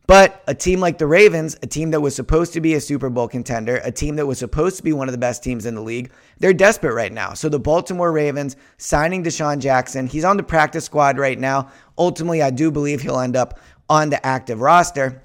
But 0.08 0.44
a 0.48 0.54
team 0.54 0.80
like 0.80 0.98
the 0.98 1.08
Ravens, 1.08 1.58
a 1.62 1.68
team 1.68 1.92
that 1.92 2.02
was 2.02 2.16
supposed 2.16 2.54
to 2.54 2.62
be 2.62 2.74
a 2.74 2.82
Super 2.82 3.10
Bowl 3.10 3.28
contender, 3.28 3.78
a 3.84 3.92
team 3.92 4.18
that 4.18 4.26
was 4.26 4.40
supposed 4.40 4.78
to 4.78 4.84
be 4.84 4.92
one 4.92 5.08
of 5.08 5.14
the 5.14 5.18
best 5.18 5.44
teams 5.44 5.66
in 5.66 5.76
the 5.76 5.82
league, 5.82 6.12
they're 6.40 6.54
desperate 6.54 6.94
right 6.94 7.14
now. 7.14 7.34
So 7.34 7.48
the 7.48 7.60
Baltimore 7.60 8.12
Ravens 8.12 8.58
signing 8.78 9.24
DeSean 9.24 9.60
Jackson, 9.60 10.08
he's 10.08 10.26
on 10.26 10.38
the 10.38 10.44
practice 10.44 10.86
squad 10.86 11.18
right 11.18 11.40
now. 11.40 11.72
Ultimately, 11.98 12.42
I 12.42 12.50
do 12.50 12.72
believe 12.72 13.02
he'll 13.02 13.20
end 13.20 13.38
up 13.38 13.60
on 13.90 14.10
the 14.10 14.26
active 14.26 14.60
roster. 14.60 15.22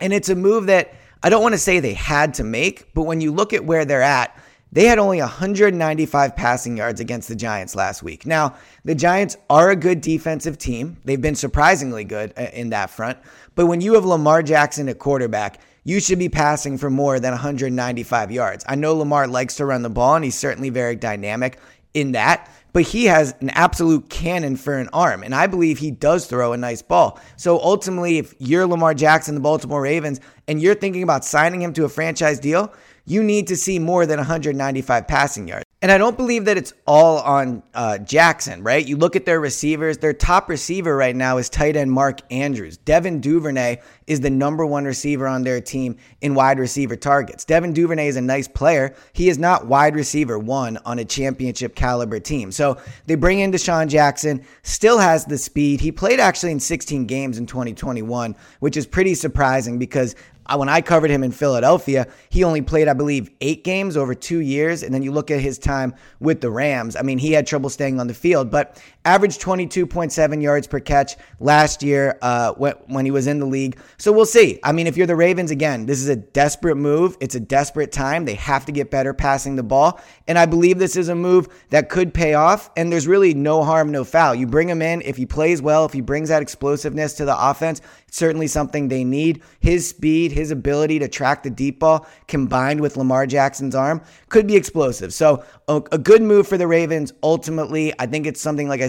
And 0.00 0.12
it's 0.12 0.28
a 0.28 0.34
move 0.34 0.66
that 0.66 0.94
I 1.22 1.28
don't 1.28 1.42
want 1.42 1.52
to 1.52 1.58
say 1.58 1.80
they 1.80 1.94
had 1.94 2.34
to 2.34 2.44
make, 2.44 2.94
but 2.94 3.02
when 3.02 3.20
you 3.20 3.30
look 3.32 3.52
at 3.52 3.64
where 3.64 3.84
they're 3.84 4.02
at, 4.02 4.36
they 4.72 4.84
had 4.84 4.98
only 4.98 5.18
195 5.18 6.36
passing 6.36 6.76
yards 6.76 7.00
against 7.00 7.28
the 7.28 7.34
Giants 7.34 7.74
last 7.74 8.02
week. 8.02 8.24
Now, 8.24 8.54
the 8.84 8.94
Giants 8.94 9.36
are 9.48 9.70
a 9.70 9.76
good 9.76 10.00
defensive 10.00 10.58
team. 10.58 10.98
They've 11.04 11.20
been 11.20 11.34
surprisingly 11.34 12.04
good 12.04 12.32
uh, 12.36 12.46
in 12.52 12.70
that 12.70 12.90
front. 12.90 13.18
But 13.60 13.66
when 13.66 13.82
you 13.82 13.92
have 13.92 14.06
Lamar 14.06 14.42
Jackson 14.42 14.88
at 14.88 14.98
quarterback, 14.98 15.60
you 15.84 16.00
should 16.00 16.18
be 16.18 16.30
passing 16.30 16.78
for 16.78 16.88
more 16.88 17.20
than 17.20 17.32
195 17.32 18.32
yards. 18.32 18.64
I 18.66 18.74
know 18.74 18.94
Lamar 18.94 19.26
likes 19.26 19.56
to 19.56 19.66
run 19.66 19.82
the 19.82 19.90
ball, 19.90 20.14
and 20.14 20.24
he's 20.24 20.34
certainly 20.34 20.70
very 20.70 20.96
dynamic 20.96 21.58
in 21.92 22.12
that, 22.12 22.50
but 22.72 22.84
he 22.84 23.04
has 23.04 23.34
an 23.40 23.50
absolute 23.50 24.08
cannon 24.08 24.56
for 24.56 24.78
an 24.78 24.88
arm, 24.94 25.22
and 25.22 25.34
I 25.34 25.46
believe 25.46 25.76
he 25.76 25.90
does 25.90 26.24
throw 26.24 26.54
a 26.54 26.56
nice 26.56 26.80
ball. 26.80 27.20
So 27.36 27.60
ultimately, 27.60 28.16
if 28.16 28.34
you're 28.38 28.66
Lamar 28.66 28.94
Jackson, 28.94 29.34
the 29.34 29.42
Baltimore 29.42 29.82
Ravens, 29.82 30.20
and 30.48 30.62
you're 30.62 30.74
thinking 30.74 31.02
about 31.02 31.26
signing 31.26 31.60
him 31.60 31.74
to 31.74 31.84
a 31.84 31.90
franchise 31.90 32.40
deal, 32.40 32.72
you 33.04 33.22
need 33.22 33.46
to 33.48 33.56
see 33.56 33.78
more 33.78 34.06
than 34.06 34.18
195 34.18 35.08
passing 35.08 35.48
yards. 35.48 35.64
And 35.82 35.90
I 35.90 35.96
don't 35.96 36.16
believe 36.18 36.44
that 36.44 36.58
it's 36.58 36.74
all 36.86 37.20
on 37.20 37.62
uh, 37.72 37.96
Jackson, 37.96 38.62
right? 38.62 38.86
You 38.86 38.98
look 38.98 39.16
at 39.16 39.24
their 39.24 39.40
receivers, 39.40 39.96
their 39.96 40.12
top 40.12 40.50
receiver 40.50 40.94
right 40.94 41.16
now 41.16 41.38
is 41.38 41.48
tight 41.48 41.74
end 41.74 41.90
Mark 41.90 42.20
Andrews. 42.30 42.76
Devin 42.76 43.22
Duvernay 43.22 43.78
is 44.06 44.20
the 44.20 44.28
number 44.28 44.66
one 44.66 44.84
receiver 44.84 45.26
on 45.26 45.42
their 45.42 45.58
team 45.58 45.96
in 46.20 46.34
wide 46.34 46.58
receiver 46.58 46.96
targets. 46.96 47.46
Devin 47.46 47.72
Duvernay 47.72 48.08
is 48.08 48.16
a 48.16 48.20
nice 48.20 48.46
player. 48.46 48.94
He 49.14 49.30
is 49.30 49.38
not 49.38 49.68
wide 49.68 49.94
receiver 49.94 50.38
one 50.38 50.76
on 50.84 50.98
a 50.98 51.04
championship 51.04 51.74
caliber 51.74 52.20
team. 52.20 52.52
So 52.52 52.76
they 53.06 53.14
bring 53.14 53.40
in 53.40 53.50
DeSean 53.50 53.88
Jackson, 53.88 54.44
still 54.62 54.98
has 54.98 55.24
the 55.24 55.38
speed. 55.38 55.80
He 55.80 55.92
played 55.92 56.20
actually 56.20 56.52
in 56.52 56.60
16 56.60 57.06
games 57.06 57.38
in 57.38 57.46
2021, 57.46 58.36
which 58.58 58.76
is 58.76 58.86
pretty 58.86 59.14
surprising 59.14 59.78
because 59.78 60.14
when 60.56 60.68
I 60.68 60.80
covered 60.80 61.10
him 61.10 61.22
in 61.22 61.32
Philadelphia, 61.32 62.06
he 62.28 62.44
only 62.44 62.62
played, 62.62 62.88
I 62.88 62.92
believe, 62.92 63.30
eight 63.40 63.64
games 63.64 63.96
over 63.96 64.14
two 64.14 64.38
years. 64.38 64.82
And 64.82 64.94
then 64.94 65.02
you 65.02 65.12
look 65.12 65.30
at 65.30 65.40
his 65.40 65.58
time 65.58 65.94
with 66.18 66.40
the 66.40 66.50
Rams. 66.50 66.96
I 66.96 67.02
mean, 67.02 67.18
he 67.18 67.32
had 67.32 67.46
trouble 67.46 67.70
staying 67.70 68.00
on 68.00 68.06
the 68.06 68.14
field, 68.14 68.50
but 68.50 68.82
averaged 69.04 69.40
22.7 69.40 70.42
yards 70.42 70.66
per 70.66 70.78
catch 70.78 71.16
last 71.38 71.82
year 71.82 72.18
uh, 72.20 72.52
when 72.52 73.04
he 73.04 73.10
was 73.10 73.26
in 73.26 73.38
the 73.38 73.46
league. 73.46 73.78
So 73.96 74.12
we'll 74.12 74.26
see. 74.26 74.60
I 74.62 74.72
mean, 74.72 74.86
if 74.86 74.96
you're 74.96 75.06
the 75.06 75.16
Ravens, 75.16 75.50
again, 75.50 75.86
this 75.86 76.00
is 76.00 76.08
a 76.08 76.16
desperate 76.16 76.76
move. 76.76 77.16
It's 77.20 77.34
a 77.34 77.40
desperate 77.40 77.92
time. 77.92 78.24
They 78.24 78.34
have 78.34 78.66
to 78.66 78.72
get 78.72 78.90
better 78.90 79.14
passing 79.14 79.56
the 79.56 79.62
ball. 79.62 80.00
And 80.28 80.38
I 80.38 80.46
believe 80.46 80.78
this 80.78 80.96
is 80.96 81.08
a 81.08 81.14
move 81.14 81.48
that 81.70 81.88
could 81.88 82.12
pay 82.12 82.34
off. 82.34 82.70
And 82.76 82.92
there's 82.92 83.06
really 83.06 83.32
no 83.32 83.64
harm, 83.64 83.90
no 83.90 84.04
foul. 84.04 84.34
You 84.34 84.46
bring 84.46 84.68
him 84.68 84.82
in. 84.82 85.02
If 85.02 85.16
he 85.16 85.26
plays 85.26 85.62
well, 85.62 85.84
if 85.84 85.92
he 85.92 86.00
brings 86.00 86.28
that 86.28 86.42
explosiveness 86.42 87.14
to 87.14 87.24
the 87.24 87.50
offense, 87.50 87.80
it's 88.06 88.18
certainly 88.18 88.48
something 88.48 88.88
they 88.88 89.04
need. 89.04 89.42
His 89.60 89.88
speed, 89.88 90.32
his 90.32 90.50
ability 90.50 90.98
to 90.98 91.08
track 91.08 91.42
the 91.42 91.50
deep 91.50 91.78
ball 91.78 92.06
combined 92.28 92.80
with 92.80 92.96
Lamar 92.96 93.26
Jackson's 93.26 93.74
arm 93.74 94.02
could 94.28 94.46
be 94.46 94.56
explosive. 94.56 95.14
So 95.14 95.44
a, 95.68 95.76
a 95.92 95.98
good 95.98 96.20
move 96.20 96.46
for 96.46 96.58
the 96.58 96.66
Ravens. 96.66 97.12
Ultimately, 97.22 97.92
I 97.98 98.06
think 98.06 98.26
it's 98.26 98.40
something, 98.40 98.68
like 98.68 98.80
I 98.80 98.88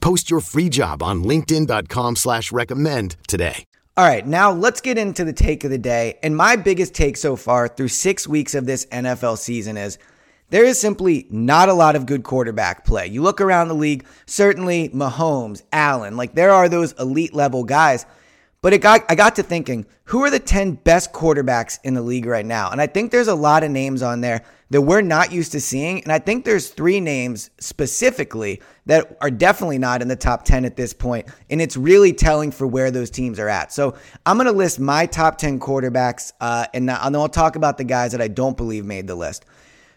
Post 0.00 0.30
your 0.30 0.40
free 0.40 0.68
job 0.68 1.02
on 1.02 1.24
LinkedIn.com 1.24 2.16
slash 2.16 2.52
recommend 2.52 3.16
today. 3.26 3.64
All 3.96 4.06
right, 4.06 4.26
now 4.26 4.50
let's 4.50 4.80
get 4.80 4.96
into 4.96 5.24
the 5.24 5.32
take 5.32 5.62
of 5.64 5.70
the 5.70 5.76
day. 5.76 6.18
And 6.22 6.36
my 6.36 6.56
biggest 6.56 6.94
take 6.94 7.16
so 7.16 7.36
far 7.36 7.68
through 7.68 7.88
six 7.88 8.26
weeks 8.26 8.54
of 8.54 8.64
this 8.64 8.86
NFL 8.86 9.36
season 9.36 9.76
is 9.76 9.98
there 10.48 10.64
is 10.64 10.80
simply 10.80 11.26
not 11.28 11.68
a 11.68 11.74
lot 11.74 11.96
of 11.96 12.06
good 12.06 12.22
quarterback 12.22 12.84
play. 12.84 13.06
You 13.06 13.22
look 13.22 13.40
around 13.40 13.68
the 13.68 13.74
league, 13.74 14.06
certainly 14.26 14.88
Mahomes, 14.90 15.62
Allen, 15.72 16.16
like 16.16 16.34
there 16.34 16.50
are 16.50 16.68
those 16.68 16.92
elite 16.92 17.34
level 17.34 17.62
guys. 17.64 18.06
But 18.62 18.74
it 18.74 18.78
got 18.78 19.02
I 19.08 19.14
got 19.14 19.36
to 19.36 19.42
thinking, 19.42 19.86
who 20.04 20.22
are 20.24 20.30
the 20.30 20.38
10 20.38 20.72
best 20.72 21.12
quarterbacks 21.12 21.78
in 21.82 21.94
the 21.94 22.02
league 22.02 22.26
right 22.26 22.44
now? 22.44 22.70
And 22.70 22.80
I 22.80 22.86
think 22.86 23.10
there's 23.10 23.28
a 23.28 23.34
lot 23.34 23.64
of 23.64 23.70
names 23.70 24.02
on 24.02 24.20
there 24.20 24.44
that 24.68 24.82
we're 24.82 25.00
not 25.00 25.32
used 25.32 25.52
to 25.52 25.60
seeing. 25.60 26.02
And 26.02 26.12
I 26.12 26.18
think 26.18 26.44
there's 26.44 26.68
three 26.68 27.00
names 27.00 27.50
specifically 27.58 28.60
that 28.86 29.16
are 29.20 29.30
definitely 29.30 29.78
not 29.78 30.02
in 30.02 30.08
the 30.08 30.16
top 30.16 30.44
10 30.44 30.64
at 30.64 30.76
this 30.76 30.92
point. 30.92 31.26
And 31.48 31.60
it's 31.60 31.76
really 31.76 32.12
telling 32.12 32.50
for 32.50 32.66
where 32.66 32.90
those 32.90 33.10
teams 33.10 33.38
are 33.38 33.48
at. 33.48 33.72
So 33.72 33.96
I'm 34.26 34.36
going 34.36 34.46
to 34.46 34.52
list 34.52 34.78
my 34.78 35.06
top 35.06 35.38
10 35.38 35.58
quarterbacks, 35.58 36.32
uh, 36.40 36.66
and 36.74 36.88
then 36.88 36.96
I'll 37.00 37.28
talk 37.28 37.56
about 37.56 37.78
the 37.78 37.84
guys 37.84 38.12
that 38.12 38.20
I 38.20 38.28
don't 38.28 38.56
believe 38.56 38.84
made 38.84 39.06
the 39.06 39.16
list. 39.16 39.44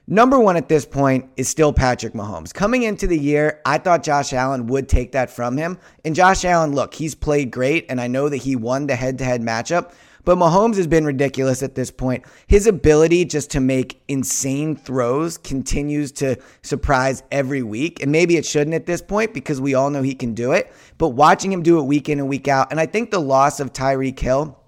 Number 0.08 0.38
one 0.38 0.58
at 0.58 0.68
this 0.68 0.86
point 0.86 1.30
is 1.38 1.48
still 1.48 1.72
Patrick 1.72 2.14
Mahomes. 2.14 2.54
Coming 2.54 2.84
into 2.84 3.08
the 3.08 3.18
year, 3.18 3.62
I 3.66 3.78
thought 3.78 4.04
Josh 4.04 4.34
Allen 4.34 4.68
would 4.68 4.90
take 4.90 5.14
that 5.14 5.30
from 5.30 5.56
him. 5.56 5.80
And 6.04 6.14
Josh 6.14 6.44
Allen, 6.44 6.74
look, 6.74 6.94
he's 6.94 7.16
played 7.16 7.52
great, 7.52 7.86
and 7.88 8.02
I 8.02 8.08
know 8.08 8.28
that 8.28 8.38
he 8.38 8.58
won 8.58 8.88
the 8.88 8.98
head 8.98 9.18
to 9.20 9.24
head 9.24 9.42
matchup. 9.42 9.94
But 10.26 10.38
Mahomes 10.38 10.76
has 10.76 10.88
been 10.88 11.06
ridiculous 11.06 11.64
at 11.64 11.76
this 11.76 11.90
point. 11.90 12.26
His 12.48 12.68
ability 12.68 13.24
just 13.26 13.50
to 13.52 13.62
make 13.62 14.02
insane 14.10 14.76
throws 14.76 15.38
continues 15.38 16.12
to 16.14 16.38
surprise 16.64 17.24
every 17.32 17.64
week. 17.64 18.02
And 18.04 18.12
maybe 18.12 18.36
it 18.36 18.46
shouldn't 18.46 18.74
at 18.74 18.86
this 18.86 19.02
point 19.02 19.34
because 19.34 19.62
we 19.62 19.74
all 19.74 19.90
know 19.90 20.02
he 20.02 20.16
can 20.16 20.34
do 20.34 20.52
it. 20.52 20.74
But 20.98 21.10
watching 21.10 21.52
him 21.52 21.64
do 21.64 21.80
it 21.80 21.84
week 21.84 22.10
in 22.10 22.20
and 22.20 22.28
week 22.28 22.50
out, 22.50 22.72
and 22.72 22.80
I 22.80 22.88
think 22.88 23.12
the 23.12 23.20
loss 23.20 23.62
of 23.62 23.72
Tyreek 23.72 24.20
Hill 24.20 24.60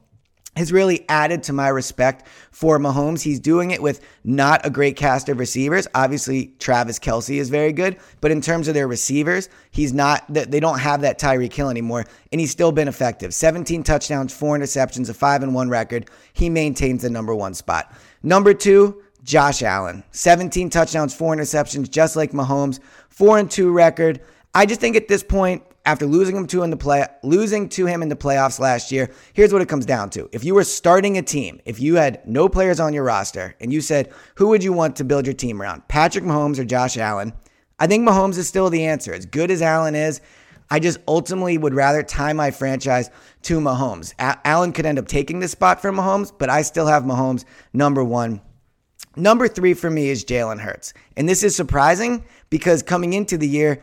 has 0.56 0.72
really 0.72 1.06
added 1.10 1.44
to 1.44 1.54
my 1.54 1.68
respect 1.68 2.28
for 2.52 2.80
Mahomes. 2.80 3.22
He's 3.22 3.40
doing 3.40 3.72
it 3.72 3.82
with 3.82 4.02
not 4.24 4.66
a 4.66 4.70
great 4.70 4.96
cast 4.96 5.30
of 5.30 5.40
receivers. 5.40 5.88
Obviously, 5.94 6.54
Travis 6.60 7.00
Kelce 7.00 7.40
is 7.40 7.50
very 7.50 7.74
good, 7.74 7.98
but 8.22 8.32
in 8.32 8.42
terms 8.42 8.68
of 8.68 8.74
their 8.74 8.88
receivers, 8.88 9.50
he's 9.72 9.94
not, 9.94 10.24
they 10.30 10.60
don't 10.60 10.80
have 10.80 11.02
that 11.02 11.20
Tyreek 11.20 11.54
Hill 11.54 11.70
anymore, 11.70 12.06
and 12.32 12.40
he's 12.40 12.52
still 12.52 12.72
been 12.72 12.88
effective. 12.88 13.34
17 13.34 13.84
touchdowns, 13.84 14.34
four 14.34 14.58
interceptions, 14.58 15.10
a 15.10 15.14
5 15.14 15.44
and 15.44 15.54
1 15.54 15.70
record. 15.70 16.10
He 16.34 16.50
maintains 16.50 17.02
the 17.02 17.10
number 17.10 17.36
one 17.36 17.54
spot. 17.54 17.94
Number 18.24 18.54
two, 18.54 19.02
Josh 19.24 19.64
Allen. 19.64 20.04
17 20.12 20.70
touchdowns, 20.70 21.14
four 21.14 21.36
interceptions, 21.36 21.90
just 21.90 22.16
like 22.16 22.32
Mahomes, 22.32 22.80
4 23.10 23.40
and 23.40 23.52
2 23.52 23.72
record. 23.72 24.22
I 24.54 24.66
just 24.66 24.80
think 24.80 24.96
at 24.96 25.08
this 25.08 25.24
point, 25.24 25.64
after 25.86 26.06
losing 26.06 26.36
him 26.36 26.48
to 26.48 26.64
in 26.64 26.70
the 26.70 26.78
play 26.78 27.06
losing 27.24 27.70
to 27.70 27.86
him 27.86 28.02
in 28.02 28.10
the 28.10 28.16
playoffs 28.16 28.60
last 28.60 28.92
year, 28.92 29.12
here's 29.34 29.54
what 29.54 29.62
it 29.62 29.70
comes 29.70 29.86
down 29.86 30.10
to. 30.12 30.30
If 30.32 30.44
you 30.44 30.56
were 30.56 30.64
starting 30.64 31.18
a 31.18 31.22
team, 31.22 31.62
if 31.66 31.80
you 31.80 31.96
had 31.96 32.28
no 32.28 32.50
players 32.50 32.80
on 32.80 32.94
your 32.94 33.04
roster 33.04 33.56
and 33.60 33.72
you 33.72 33.82
said, 33.82 34.12
"Who 34.36 34.48
would 34.48 34.64
you 34.64 34.74
want 34.74 34.96
to 34.98 35.04
build 35.04 35.26
your 35.26 35.36
team 35.36 35.62
around? 35.62 35.88
Patrick 35.88 36.24
Mahomes 36.24 36.60
or 36.60 36.66
Josh 36.66 36.98
Allen?" 36.98 37.34
I 37.80 37.88
think 37.88 38.08
Mahomes 38.08 38.38
is 38.38 38.48
still 38.48 38.70
the 38.70 38.86
answer. 38.86 39.14
As 39.14 39.26
good 39.26 39.52
as 39.52 39.62
Allen 39.62 39.96
is, 39.96 40.22
I 40.70 40.80
just 40.80 40.98
ultimately 41.08 41.58
would 41.58 41.74
rather 41.74 42.02
tie 42.02 42.34
my 42.34 42.52
franchise 42.52 43.10
to 43.44 43.60
Mahomes. 43.60 44.14
A- 44.18 44.40
Allen 44.46 44.72
could 44.72 44.86
end 44.86 44.98
up 44.98 45.08
taking 45.08 45.40
the 45.40 45.48
spot 45.48 45.82
for 45.82 45.92
Mahomes, 45.92 46.32
but 46.36 46.50
I 46.50 46.62
still 46.62 46.88
have 46.88 47.04
Mahomes 47.04 47.46
number 47.74 48.04
1. 48.04 48.42
Number 49.18 49.48
3 49.48 49.74
for 49.74 49.90
me 49.90 50.10
is 50.10 50.26
Jalen 50.26 50.60
Hurts. 50.60 50.94
And 51.16 51.30
this 51.30 51.44
is 51.44 51.56
surprising 51.56 52.26
because 52.50 52.82
coming 52.82 53.14
into 53.14 53.38
the 53.38 53.48
year, 53.48 53.82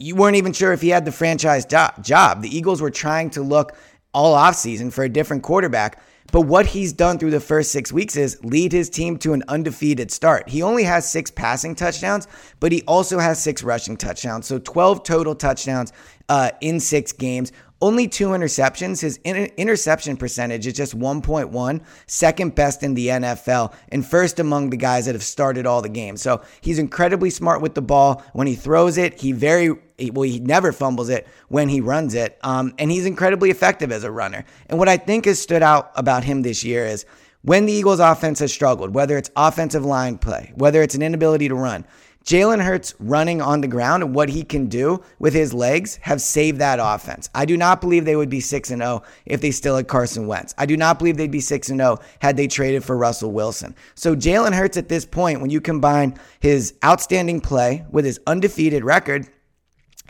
you 0.00 0.16
weren't 0.16 0.36
even 0.36 0.52
sure 0.52 0.72
if 0.72 0.80
he 0.80 0.88
had 0.88 1.04
the 1.04 1.12
franchise 1.12 1.66
job. 1.66 2.42
The 2.42 2.56
Eagles 2.56 2.80
were 2.80 2.90
trying 2.90 3.30
to 3.30 3.42
look 3.42 3.76
all 4.12 4.34
offseason 4.34 4.92
for 4.92 5.04
a 5.04 5.08
different 5.08 5.42
quarterback. 5.42 6.02
But 6.32 6.42
what 6.42 6.66
he's 6.66 6.92
done 6.92 7.18
through 7.18 7.32
the 7.32 7.40
first 7.40 7.72
six 7.72 7.92
weeks 7.92 8.16
is 8.16 8.42
lead 8.44 8.72
his 8.72 8.88
team 8.88 9.18
to 9.18 9.32
an 9.32 9.42
undefeated 9.48 10.10
start. 10.10 10.48
He 10.48 10.62
only 10.62 10.84
has 10.84 11.08
six 11.08 11.30
passing 11.30 11.74
touchdowns, 11.74 12.28
but 12.60 12.72
he 12.72 12.82
also 12.82 13.18
has 13.18 13.42
six 13.42 13.62
rushing 13.62 13.96
touchdowns. 13.96 14.46
So 14.46 14.58
12 14.58 15.02
total 15.02 15.34
touchdowns 15.34 15.92
uh, 16.28 16.50
in 16.60 16.78
six 16.78 17.12
games. 17.12 17.52
Only 17.82 18.08
two 18.08 18.28
interceptions. 18.28 19.00
His 19.00 19.18
inter- 19.24 19.52
interception 19.56 20.18
percentage 20.18 20.66
is 20.66 20.74
just 20.74 20.96
1.1, 20.96 21.80
second 22.06 22.54
best 22.54 22.82
in 22.82 22.92
the 22.92 23.08
NFL, 23.08 23.72
and 23.88 24.06
first 24.06 24.38
among 24.38 24.68
the 24.68 24.76
guys 24.76 25.06
that 25.06 25.14
have 25.14 25.22
started 25.22 25.66
all 25.66 25.80
the 25.80 25.88
games. 25.88 26.20
So 26.20 26.42
he's 26.60 26.78
incredibly 26.78 27.30
smart 27.30 27.62
with 27.62 27.74
the 27.74 27.82
ball. 27.82 28.22
When 28.34 28.46
he 28.46 28.54
throws 28.54 28.98
it, 28.98 29.20
he 29.20 29.32
very 29.32 29.76
well, 30.08 30.22
he 30.22 30.40
never 30.40 30.72
fumbles 30.72 31.10
it 31.10 31.28
when 31.48 31.68
he 31.68 31.82
runs 31.82 32.14
it. 32.14 32.38
Um, 32.42 32.72
and 32.78 32.90
he's 32.90 33.04
incredibly 33.04 33.50
effective 33.50 33.92
as 33.92 34.04
a 34.04 34.10
runner. 34.10 34.46
And 34.68 34.78
what 34.78 34.88
I 34.88 34.96
think 34.96 35.26
has 35.26 35.38
stood 35.38 35.62
out 35.62 35.92
about 35.96 36.24
him 36.24 36.40
this 36.40 36.64
year 36.64 36.86
is 36.86 37.04
when 37.42 37.66
the 37.66 37.72
Eagles 37.72 38.00
offense 38.00 38.38
has 38.38 38.52
struggled, 38.52 38.94
whether 38.94 39.18
it's 39.18 39.30
offensive 39.36 39.84
line 39.84 40.16
play, 40.16 40.52
whether 40.54 40.80
it's 40.82 40.94
an 40.94 41.02
inability 41.02 41.48
to 41.48 41.54
run, 41.54 41.84
Jalen 42.24 42.62
Hurts 42.62 42.94
running 42.98 43.40
on 43.40 43.62
the 43.62 43.68
ground 43.68 44.02
and 44.02 44.14
what 44.14 44.28
he 44.28 44.44
can 44.44 44.66
do 44.66 45.02
with 45.18 45.32
his 45.32 45.54
legs 45.54 45.96
have 46.02 46.20
saved 46.20 46.58
that 46.58 46.78
offense. 46.80 47.30
I 47.34 47.46
do 47.46 47.56
not 47.56 47.80
believe 47.80 48.04
they 48.04 48.16
would 48.16 48.28
be 48.28 48.40
6 48.40 48.70
and 48.70 48.82
0 48.82 49.02
if 49.24 49.40
they 49.40 49.50
still 49.50 49.76
had 49.76 49.88
Carson 49.88 50.26
Wentz. 50.26 50.54
I 50.58 50.66
do 50.66 50.76
not 50.76 50.98
believe 50.98 51.16
they'd 51.16 51.30
be 51.30 51.40
6 51.40 51.70
and 51.70 51.80
0 51.80 51.98
had 52.20 52.36
they 52.36 52.46
traded 52.46 52.84
for 52.84 52.96
Russell 52.96 53.32
Wilson. 53.32 53.74
So 53.94 54.14
Jalen 54.14 54.52
Hurts 54.52 54.76
at 54.76 54.88
this 54.88 55.06
point 55.06 55.40
when 55.40 55.50
you 55.50 55.62
combine 55.62 56.18
his 56.40 56.74
outstanding 56.84 57.40
play 57.40 57.86
with 57.90 58.04
his 58.04 58.20
undefeated 58.26 58.84
record, 58.84 59.26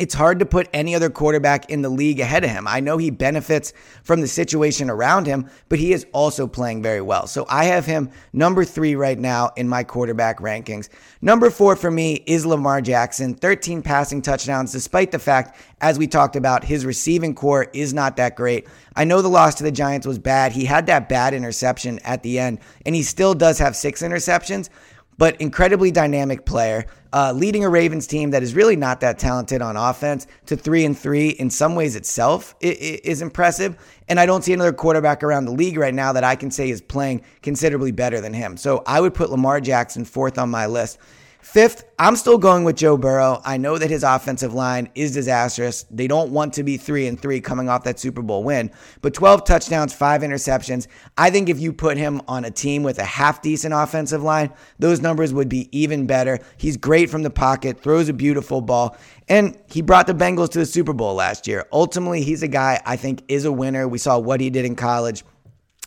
it's 0.01 0.15
hard 0.15 0.39
to 0.39 0.47
put 0.47 0.67
any 0.73 0.95
other 0.95 1.11
quarterback 1.11 1.69
in 1.69 1.83
the 1.83 1.91
league 1.91 2.21
ahead 2.21 2.43
of 2.43 2.49
him. 2.49 2.67
I 2.67 2.81
know 2.81 2.97
he 2.97 3.11
benefits 3.11 3.75
from 4.03 4.23
the 4.23 4.27
situation 4.27 4.89
around 4.89 5.27
him, 5.27 5.51
but 5.69 5.79
he 5.79 5.93
is 5.93 6.07
also 6.13 6.47
playing 6.47 6.83
very 6.83 7.03
well. 7.03 7.27
So 7.27 7.45
I 7.51 7.67
have 7.67 7.85
him 7.85 8.11
number 8.33 8.65
three 8.65 8.95
right 8.95 9.19
now 9.19 9.51
in 9.57 9.69
my 9.69 9.85
quarterback 9.85 10.39
rankings. 10.39 10.89
Number 11.21 11.51
four 11.51 11.77
for 11.77 11.91
me 11.91 12.25
is 12.27 12.47
Lamar 12.47 12.81
Jackson, 12.81 13.35
13 13.35 13.83
passing 13.83 14.23
touchdowns, 14.23 14.73
despite 14.73 15.11
the 15.11 15.19
fact, 15.19 15.61
as 15.83 15.99
we 15.99 16.07
talked 16.07 16.35
about, 16.35 16.65
his 16.65 16.87
receiving 16.87 17.35
corps 17.35 17.69
is 17.75 17.93
not 17.93 18.17
that 18.17 18.37
great. 18.37 18.67
I 18.97 19.05
know 19.05 19.21
the 19.21 19.29
loss 19.29 19.57
to 19.57 19.65
the 19.65 19.71
Giants 19.71 20.07
was 20.07 20.19
bad. 20.19 20.53
He 20.53 20.65
had 20.65 20.87
that 20.87 21.11
bad 21.11 21.35
interception 21.35 21.99
at 22.05 22.23
the 22.23 22.39
end, 22.39 22.61
and 22.87 22.95
he 22.95 23.03
still 23.03 23.35
does 23.35 23.59
have 23.59 23.77
six 23.77 24.01
interceptions 24.03 24.71
but 25.21 25.39
incredibly 25.39 25.91
dynamic 25.91 26.47
player, 26.47 26.87
uh, 27.13 27.31
leading 27.37 27.63
a 27.63 27.69
Ravens 27.69 28.07
team 28.07 28.31
that 28.31 28.43
is 28.43 28.55
really 28.55 28.75
not 28.75 29.01
that 29.01 29.19
talented 29.19 29.61
on 29.61 29.77
offense 29.77 30.27
to 30.47 30.57
three 30.57 30.87
and 30.87 30.99
three 30.99 31.29
in 31.29 31.51
some 31.51 31.75
ways 31.75 31.95
itself 31.95 32.55
is 32.63 33.21
impressive. 33.21 33.77
And 34.09 34.19
I 34.19 34.25
don't 34.25 34.43
see 34.43 34.55
another 34.55 34.73
quarterback 34.73 35.23
around 35.23 35.45
the 35.45 35.53
league 35.53 35.77
right 35.77 35.93
now 35.93 36.15
that 36.15 36.25
I 36.25 36.37
can 36.37 36.51
say 36.51 36.71
is 36.71 36.81
playing 36.81 37.21
considerably 37.43 37.93
better 37.93 38.23
than 38.23 38.33
him. 38.33 38.57
So 38.57 38.83
I 38.87 38.99
would 38.99 39.13
put 39.13 39.29
Lamar 39.29 39.61
Jackson 39.61 40.07
fourth 40.07 40.39
on 40.39 40.49
my 40.49 40.65
list. 40.65 40.99
Fifth, 41.43 41.85
I'm 41.99 42.17
still 42.17 42.37
going 42.37 42.65
with 42.65 42.77
Joe 42.77 42.99
Burrow. 42.99 43.41
I 43.45 43.57
know 43.57 43.79
that 43.79 43.89
his 43.89 44.03
offensive 44.03 44.53
line 44.53 44.91
is 44.95 45.15
disastrous. 45.15 45.85
They 45.91 46.07
don't 46.07 46.31
want 46.31 46.53
to 46.55 46.63
be 46.63 46.77
three 46.77 47.07
and 47.07 47.19
three 47.19 47.41
coming 47.41 47.69
off 47.69 47.85
that 47.85 47.99
Super 47.99 48.21
Bowl 48.21 48.45
win, 48.45 48.71
but 49.01 49.15
12 49.15 49.45
touchdowns, 49.45 49.95
five 49.95 50.21
interceptions. 50.21 50.87
I 51.17 51.31
think 51.31 51.49
if 51.49 51.59
you 51.59 51.73
put 51.73 51.97
him 51.97 52.21
on 52.29 52.45
a 52.45 52.51
team 52.51 52.83
with 52.83 52.99
a 52.99 53.05
half 53.05 53.41
decent 53.41 53.73
offensive 53.73 54.23
line, 54.23 54.53
those 54.79 55.01
numbers 55.01 55.33
would 55.33 55.49
be 55.49 55.69
even 55.77 56.07
better. 56.07 56.39
He's 56.59 56.77
great 56.77 57.09
from 57.09 57.23
the 57.23 57.31
pocket, 57.31 57.81
throws 57.81 58.11
a 58.11 58.13
beautiful 58.13 58.61
ball, 58.61 58.97
and 59.27 59.59
he 59.67 59.81
brought 59.81 60.07
the 60.07 60.15
Bengals 60.15 60.51
to 60.51 60.59
the 60.59 60.67
Super 60.67 60.93
Bowl 60.93 61.15
last 61.15 61.47
year. 61.47 61.67
Ultimately, 61.73 62.23
he's 62.23 62.43
a 62.43 62.49
guy 62.49 62.83
I 62.85 62.97
think 62.97 63.25
is 63.29 63.47
a 63.47 63.53
winner. 63.53 63.89
We 63.89 63.99
saw 63.99 64.19
what 64.19 64.41
he 64.41 64.51
did 64.51 64.67
in 64.67 64.77
college. 64.77 65.25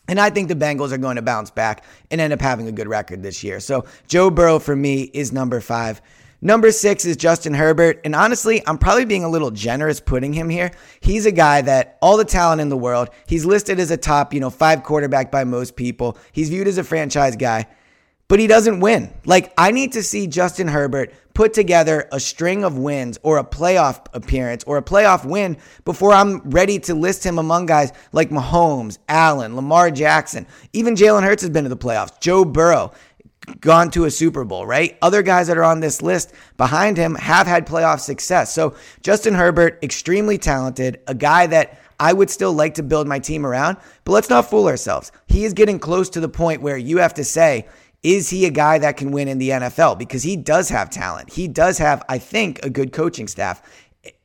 And 0.07 0.19
I 0.19 0.29
think 0.29 0.49
the 0.49 0.55
Bengals 0.55 0.91
are 0.91 0.97
going 0.97 1.15
to 1.15 1.21
bounce 1.21 1.49
back 1.49 1.85
and 2.11 2.19
end 2.19 2.33
up 2.33 2.41
having 2.41 2.67
a 2.67 2.71
good 2.71 2.87
record 2.87 3.23
this 3.23 3.43
year. 3.43 3.59
So 3.59 3.85
Joe 4.07 4.29
Burrow 4.29 4.59
for 4.59 4.75
me 4.75 5.03
is 5.03 5.31
number 5.31 5.61
five. 5.61 6.01
Number 6.41 6.73
six 6.73 7.05
is 7.05 7.15
Justin 7.15 7.53
Herbert. 7.53 8.01
And 8.03 8.13
honestly, 8.13 8.61
I'm 8.67 8.77
probably 8.77 9.05
being 9.05 9.23
a 9.23 9.29
little 9.29 9.49
generous 9.49 10.01
putting 10.01 10.33
him 10.33 10.49
here. 10.49 10.71
He's 10.99 11.25
a 11.25 11.31
guy 11.31 11.61
that 11.61 11.97
all 12.01 12.17
the 12.17 12.25
talent 12.25 12.59
in 12.59 12.67
the 12.67 12.75
world, 12.75 13.11
he's 13.27 13.45
listed 13.45 13.79
as 13.79 13.91
a 13.91 13.97
top, 13.97 14.33
you 14.33 14.41
know, 14.41 14.49
five 14.49 14.83
quarterback 14.83 15.31
by 15.31 15.45
most 15.45 15.77
people. 15.77 16.17
He's 16.33 16.49
viewed 16.49 16.67
as 16.67 16.77
a 16.77 16.83
franchise 16.83 17.37
guy 17.37 17.67
but 18.33 18.39
he 18.39 18.47
doesn't 18.47 18.79
win. 18.79 19.13
Like, 19.25 19.53
I 19.59 19.69
need 19.69 19.91
to 19.91 20.01
see 20.01 20.25
Justin 20.25 20.67
Herbert 20.67 21.13
put 21.35 21.53
together 21.53 22.09
a 22.11 22.19
string 22.19 22.63
of 22.63 22.79
wins 22.79 23.19
or 23.21 23.37
a 23.37 23.43
playoff 23.43 24.07
appearance 24.11 24.63
or 24.63 24.77
a 24.77 24.81
playoff 24.81 25.23
win 25.23 25.55
before 25.85 26.13
I'm 26.13 26.39
ready 26.49 26.79
to 26.79 26.95
list 26.95 27.23
him 27.23 27.37
among 27.37 27.67
guys 27.67 27.93
like 28.11 28.31
Mahomes, 28.31 28.97
Allen, 29.07 29.55
Lamar 29.55 29.91
Jackson. 29.91 30.47
Even 30.73 30.95
Jalen 30.95 31.21
Hurts 31.21 31.43
has 31.43 31.51
been 31.51 31.65
to 31.65 31.69
the 31.69 31.77
playoffs. 31.77 32.19
Joe 32.19 32.43
Burrow 32.43 32.93
gone 33.59 33.91
to 33.91 34.05
a 34.05 34.09
Super 34.09 34.43
Bowl, 34.43 34.65
right? 34.65 34.97
Other 35.03 35.21
guys 35.21 35.45
that 35.45 35.59
are 35.59 35.63
on 35.63 35.79
this 35.79 36.01
list 36.01 36.33
behind 36.57 36.97
him 36.97 37.13
have 37.13 37.45
had 37.45 37.67
playoff 37.67 37.99
success. 37.99 38.51
So, 38.51 38.75
Justin 39.03 39.35
Herbert, 39.35 39.77
extremely 39.83 40.39
talented, 40.39 41.01
a 41.05 41.13
guy 41.13 41.45
that 41.45 41.79
I 41.99 42.13
would 42.13 42.31
still 42.31 42.53
like 42.53 42.73
to 42.73 42.83
build 42.83 43.07
my 43.07 43.19
team 43.19 43.45
around, 43.45 43.77
but 44.05 44.13
let's 44.13 44.29
not 44.29 44.49
fool 44.49 44.67
ourselves. 44.67 45.11
He 45.27 45.45
is 45.45 45.53
getting 45.53 45.77
close 45.77 46.09
to 46.09 46.19
the 46.19 46.29
point 46.29 46.63
where 46.63 46.77
you 46.77 46.97
have 46.97 47.13
to 47.13 47.23
say, 47.23 47.67
is 48.03 48.29
he 48.29 48.45
a 48.45 48.49
guy 48.49 48.77
that 48.79 48.97
can 48.97 49.11
win 49.11 49.27
in 49.27 49.37
the 49.37 49.49
NFL? 49.49 49.97
Because 49.97 50.23
he 50.23 50.35
does 50.35 50.69
have 50.69 50.89
talent. 50.89 51.31
He 51.31 51.47
does 51.47 51.77
have, 51.77 52.03
I 52.09 52.17
think, 52.19 52.63
a 52.63 52.69
good 52.69 52.91
coaching 52.91 53.27
staff. 53.27 53.61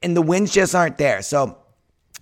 And 0.03 0.17
the 0.17 0.23
wins 0.23 0.53
just 0.53 0.75
aren't 0.75 0.99
there. 0.99 1.23
So 1.23 1.57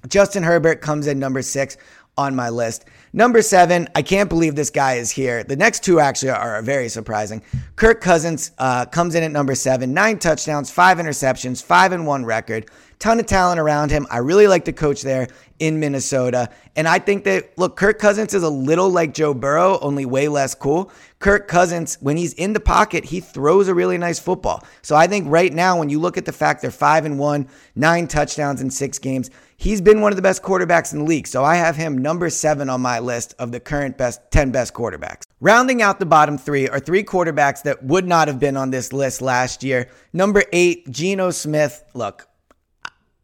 Justin 0.07 0.43
Herbert 0.43 0.83
comes 0.83 1.07
in 1.07 1.19
number 1.19 1.41
six 1.41 1.79
on 2.19 2.35
my 2.35 2.49
list. 2.49 2.85
Number 3.13 3.43
seven, 3.43 3.89
I 3.95 4.03
can't 4.03 4.29
believe 4.29 4.55
this 4.55 4.71
guy 4.71 4.95
is 4.95 5.11
here. 5.11 5.45
The 5.45 5.57
next 5.57 5.85
two 5.85 6.01
actually 6.01 6.31
are 6.31 6.61
very 6.63 6.89
surprising. 6.89 7.43
Kirk 7.77 8.01
Cousins 8.01 8.53
uh, 8.59 8.87
comes 8.87 9.15
in 9.15 9.23
at 9.23 9.31
number 9.31 9.55
seven, 9.55 9.93
nine 9.93 10.19
touchdowns, 10.19 10.71
five 10.71 10.99
interceptions, 10.99 11.63
five 11.63 11.93
and 11.93 12.07
one 12.07 12.25
record. 12.25 12.71
Ton 12.99 13.21
of 13.21 13.27
talent 13.27 13.61
around 13.61 13.91
him. 13.91 14.07
I 14.11 14.19
really 14.19 14.47
like 14.49 14.65
the 14.65 14.73
coach 14.73 15.03
there 15.03 15.29
in 15.59 15.79
Minnesota. 15.79 16.49
And 16.75 16.89
I 16.89 16.99
think 16.99 17.25
that, 17.25 17.57
look, 17.59 17.77
Kirk 17.77 17.99
Cousins 17.99 18.33
is 18.33 18.43
a 18.43 18.49
little 18.49 18.89
like 18.89 19.13
Joe 19.13 19.35
Burrow, 19.35 19.79
only 19.81 20.07
way 20.07 20.29
less 20.29 20.55
cool. 20.55 20.91
Kirk 21.19 21.49
Cousins, 21.49 21.97
when 22.01 22.17
he's 22.17 22.35
in 22.35 22.53
the 22.53 22.61
pocket, 22.61 23.07
he 23.07 23.21
throws 23.21 23.69
a 23.69 23.75
really 23.75 23.97
nice 23.97 24.19
football. 24.19 24.63
So 24.83 24.95
I 24.95 25.07
think 25.07 25.27
right 25.29 25.53
now, 25.53 25.79
when 25.79 25.89
you 25.89 25.99
look 25.99 26.19
at 26.19 26.27
the 26.27 26.33
fact 26.33 26.61
they're 26.61 26.71
five 26.71 27.05
and 27.07 27.19
one, 27.19 27.49
nine 27.75 28.07
touchdowns 28.07 28.61
in 28.61 28.71
six 28.71 28.99
games, 28.99 29.31
he's 29.57 29.81
been 29.81 30.03
one 30.03 30.13
of 30.13 30.17
the 30.17 30.23
best 30.23 30.43
quarterbacks 30.43 30.93
in 30.93 31.01
the 31.01 31.05
league. 31.07 31.27
So 31.27 31.43
I 31.43 31.57
have 31.57 31.77
him 31.77 31.97
number 31.99 32.29
seven 32.29 32.69
on 32.69 32.83
my 32.83 32.99
list 32.99 33.35
of 33.39 33.51
the 33.51 33.61
current 33.61 33.97
best 33.97 34.21
10 34.31 34.53
best 34.53 34.75
quarterbacks. 34.75 35.23
Rounding 35.41 35.81
out 35.81 35.99
the 35.99 36.07
bottom 36.07 36.37
three 36.37 36.69
are 36.69 36.81
three 36.81 37.03
quarterbacks 37.03 37.63
that 37.63 37.83
would 37.83 38.07
not 38.07 38.29
have 38.29 38.39
been 38.39 38.57
on 38.57 38.71
this 38.71 38.93
list 38.93 39.23
last 39.23 39.63
year. 39.63 39.89
Number 40.13 40.45
eight, 40.53 40.91
Geno 40.91 41.31
Smith. 41.31 41.83
Look, 41.95 42.29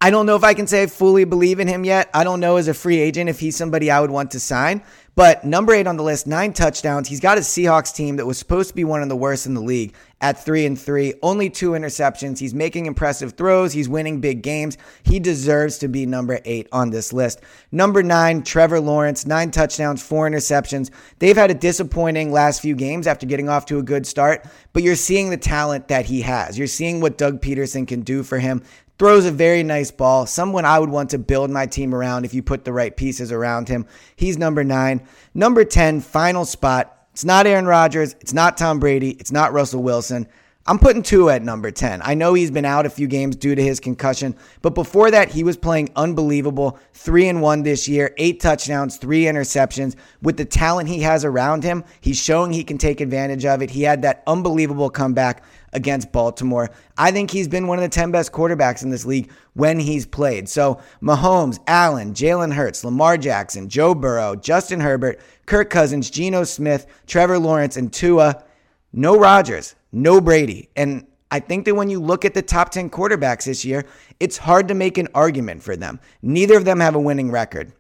I 0.05 0.11
don't 0.11 0.27
know 0.27 0.35
if 0.35 0.43
I 0.43 0.53
can 0.53 0.67
say 0.67 0.83
I 0.83 0.87
fully 0.89 1.23
believe 1.23 1.61
in 1.61 1.69
him 1.69 1.85
yet. 1.85 2.11
I 2.13 2.25
don't 2.25 2.41
know 2.41 2.57
as 2.57 2.67
a 2.67 2.75
free 2.75 2.99
agent 2.99 3.31
if 3.31 3.39
he's 3.39 3.55
somebody 3.55 3.89
I 3.89 4.01
would 4.01 4.11
want 4.11 4.33
to 4.33 4.41
sign. 4.41 4.83
But 5.15 5.45
number 5.45 5.75
eight 5.75 5.87
on 5.87 5.97
the 5.97 6.03
list, 6.03 6.27
nine 6.27 6.53
touchdowns. 6.55 7.07
He's 7.07 7.21
got 7.21 7.39
a 7.39 7.43
Seahawks 7.43 7.95
team 7.95 8.17
that 8.17 8.27
was 8.27 8.37
supposed 8.37 8.71
to 8.71 8.75
be 8.75 8.83
one 8.83 9.03
of 9.03 9.09
the 9.09 9.15
worst 9.15 9.47
in 9.47 9.55
the 9.55 9.61
league 9.61 9.95
at 10.21 10.43
three 10.45 10.67
and 10.67 10.81
three. 10.81 11.15
Only 11.23 11.51
two 11.51 11.73
interceptions. 11.73 12.41
He's 12.41 12.55
making 12.55 12.87
impressive 12.87 13.35
throws. 13.35 13.73
He's 13.73 13.89
winning 13.89 14.21
big 14.21 14.43
games. 14.43 14.77
He 15.05 15.21
deserves 15.21 15.79
to 15.79 15.89
be 15.89 16.05
number 16.05 16.41
eight 16.47 16.67
on 16.73 16.91
this 16.91 17.13
list. 17.13 17.41
Number 17.71 18.03
nine, 18.03 18.43
Trevor 18.43 18.81
Lawrence, 18.81 19.25
nine 19.25 19.53
touchdowns, 19.53 20.03
four 20.03 20.29
interceptions. 20.29 20.91
They've 21.21 21.37
had 21.37 21.53
a 21.53 21.55
disappointing 21.55 22.33
last 22.33 22.61
few 22.61 22.75
games 22.75 23.07
after 23.07 23.27
getting 23.27 23.49
off 23.49 23.67
to 23.67 23.79
a 23.79 23.85
good 23.85 24.07
start, 24.07 24.47
but 24.73 24.83
you're 24.83 24.97
seeing 24.97 25.31
the 25.31 25.37
talent 25.37 25.89
that 25.89 26.07
he 26.07 26.23
has. 26.23 26.59
You're 26.59 26.67
seeing 26.67 27.01
what 27.01 27.19
Doug 27.19 27.41
Pederson 27.41 27.87
can 27.87 28.01
do 28.01 28.25
for 28.25 28.41
him 28.41 28.63
throws 29.03 29.27
a 29.27 29.33
very 29.33 29.65
nice 29.65 29.91
ball, 29.91 30.27
someone 30.27 30.65
I 30.65 30.79
would 30.79 30.89
want 30.89 31.11
to 31.11 31.19
build 31.19 31.51
my 31.51 31.67
team 31.67 31.93
around 31.93 32.25
if 32.25 32.33
you 32.33 32.41
put 32.41 32.65
the 32.65 32.73
right 32.73 32.97
pieces 32.97 33.33
around 33.33 33.69
him. 33.69 33.85
He's 34.15 34.39
number 34.39 34.63
nine. 34.63 35.05
Number 35.35 35.65
10, 35.65 36.03
final 36.03 36.45
spot. 36.45 37.09
It's 37.11 37.25
not 37.25 37.49
Aaron 37.49 37.67
Rodgers. 37.67 38.15
It's 38.21 38.33
not 38.33 38.57
Tom 38.57 38.79
Brady. 38.79 39.11
It's 39.19 39.33
not 39.33 39.53
Russell 39.53 39.83
Wilson. 39.83 40.29
I'm 40.65 40.79
putting 40.79 41.03
Tua 41.03 41.35
at 41.35 41.43
number 41.43 41.73
10. 41.73 42.03
I 42.05 42.15
know 42.15 42.35
he's 42.35 42.53
been 42.53 42.65
out 42.65 42.87
a 42.87 42.91
few 42.91 43.09
games 43.09 43.35
due 43.35 43.57
to 43.57 43.63
his 43.63 43.81
concussion, 43.81 44.37
but 44.61 44.77
before 44.77 45.11
that, 45.11 45.33
he 45.33 45.43
was 45.43 45.57
playing 45.57 45.91
unbelievable. 45.97 46.79
Three 46.95 47.27
and 47.27 47.43
one 47.43 47.65
this 47.65 47.89
year, 47.89 48.15
eight 48.19 48.39
touchdowns, 48.39 48.99
three 48.99 49.25
interceptions. 49.25 49.97
With 50.23 50.37
the 50.37 50.45
talent 50.45 50.89
he 50.89 51.01
has 51.01 51.25
around 51.25 51.65
him, 51.65 51.83
he's 52.01 52.23
showing 52.23 52.53
he 52.53 52.63
can 52.63 52.79
take 52.79 53.01
advantage 53.01 53.45
of 53.45 53.63
it. 53.63 53.71
He 53.71 53.83
had 53.83 54.03
that 54.03 54.23
unbelievable 54.29 54.91
comeback 54.91 55.43
against 55.73 56.13
Baltimore. 56.13 56.71
I 56.99 57.11
think 57.11 57.31
he's 57.31 57.49
been 57.49 57.67
one 57.67 57.79
of 57.79 57.83
the 57.83 57.89
10 57.89 58.11
best 58.11 58.33
quarterbacks 58.33 58.83
in 58.83 58.91
this 58.91 59.07
league 59.07 59.31
when 59.55 59.79
he's 59.79 60.07
played. 60.07 60.49
So 60.49 60.81
Mahomes, 61.03 61.59
Allen, 61.67 62.15
Jalen 62.15 62.53
Hurts, 62.53 62.85
Lamar 62.85 63.17
Jackson, 63.17 63.69
Joe 63.69 63.95
Burrow, 63.95 64.37
Justin 64.37 64.81
Herbert, 64.81 65.21
Kirk 65.47 65.71
Cousins, 65.71 66.11
Geno 66.11 66.45
Smith, 66.45 66.87
Trevor 67.07 67.39
Lawrence, 67.39 67.77
and 67.77 67.93
Tua. 67.93 68.45
No 68.93 69.19
Rodgers 69.19 69.75
no 69.93 70.21
Brady. 70.21 70.71
And 70.75 71.07
I 71.31 71.39
think 71.41 71.67
that 71.67 71.75
when 71.75 71.91
you 71.91 72.01
look 72.01 72.25
at 72.25 72.35
the 72.35 72.43
top 72.43 72.71
10 72.71 72.91
quarterbacks 72.91 73.45
this 73.45 73.65
year, 73.65 73.85
it's 74.19 74.39
hard 74.39 74.69
to 74.69 74.75
make 74.75 74.99
an 74.99 75.09
argument 75.15 75.63
for 75.63 75.77
them. 75.77 76.01
Neither 76.23 76.57
of 76.57 76.65
them 76.65 76.81
have 76.81 76.95
a 76.95 77.01
winning 77.01 77.31
record. 77.31 77.73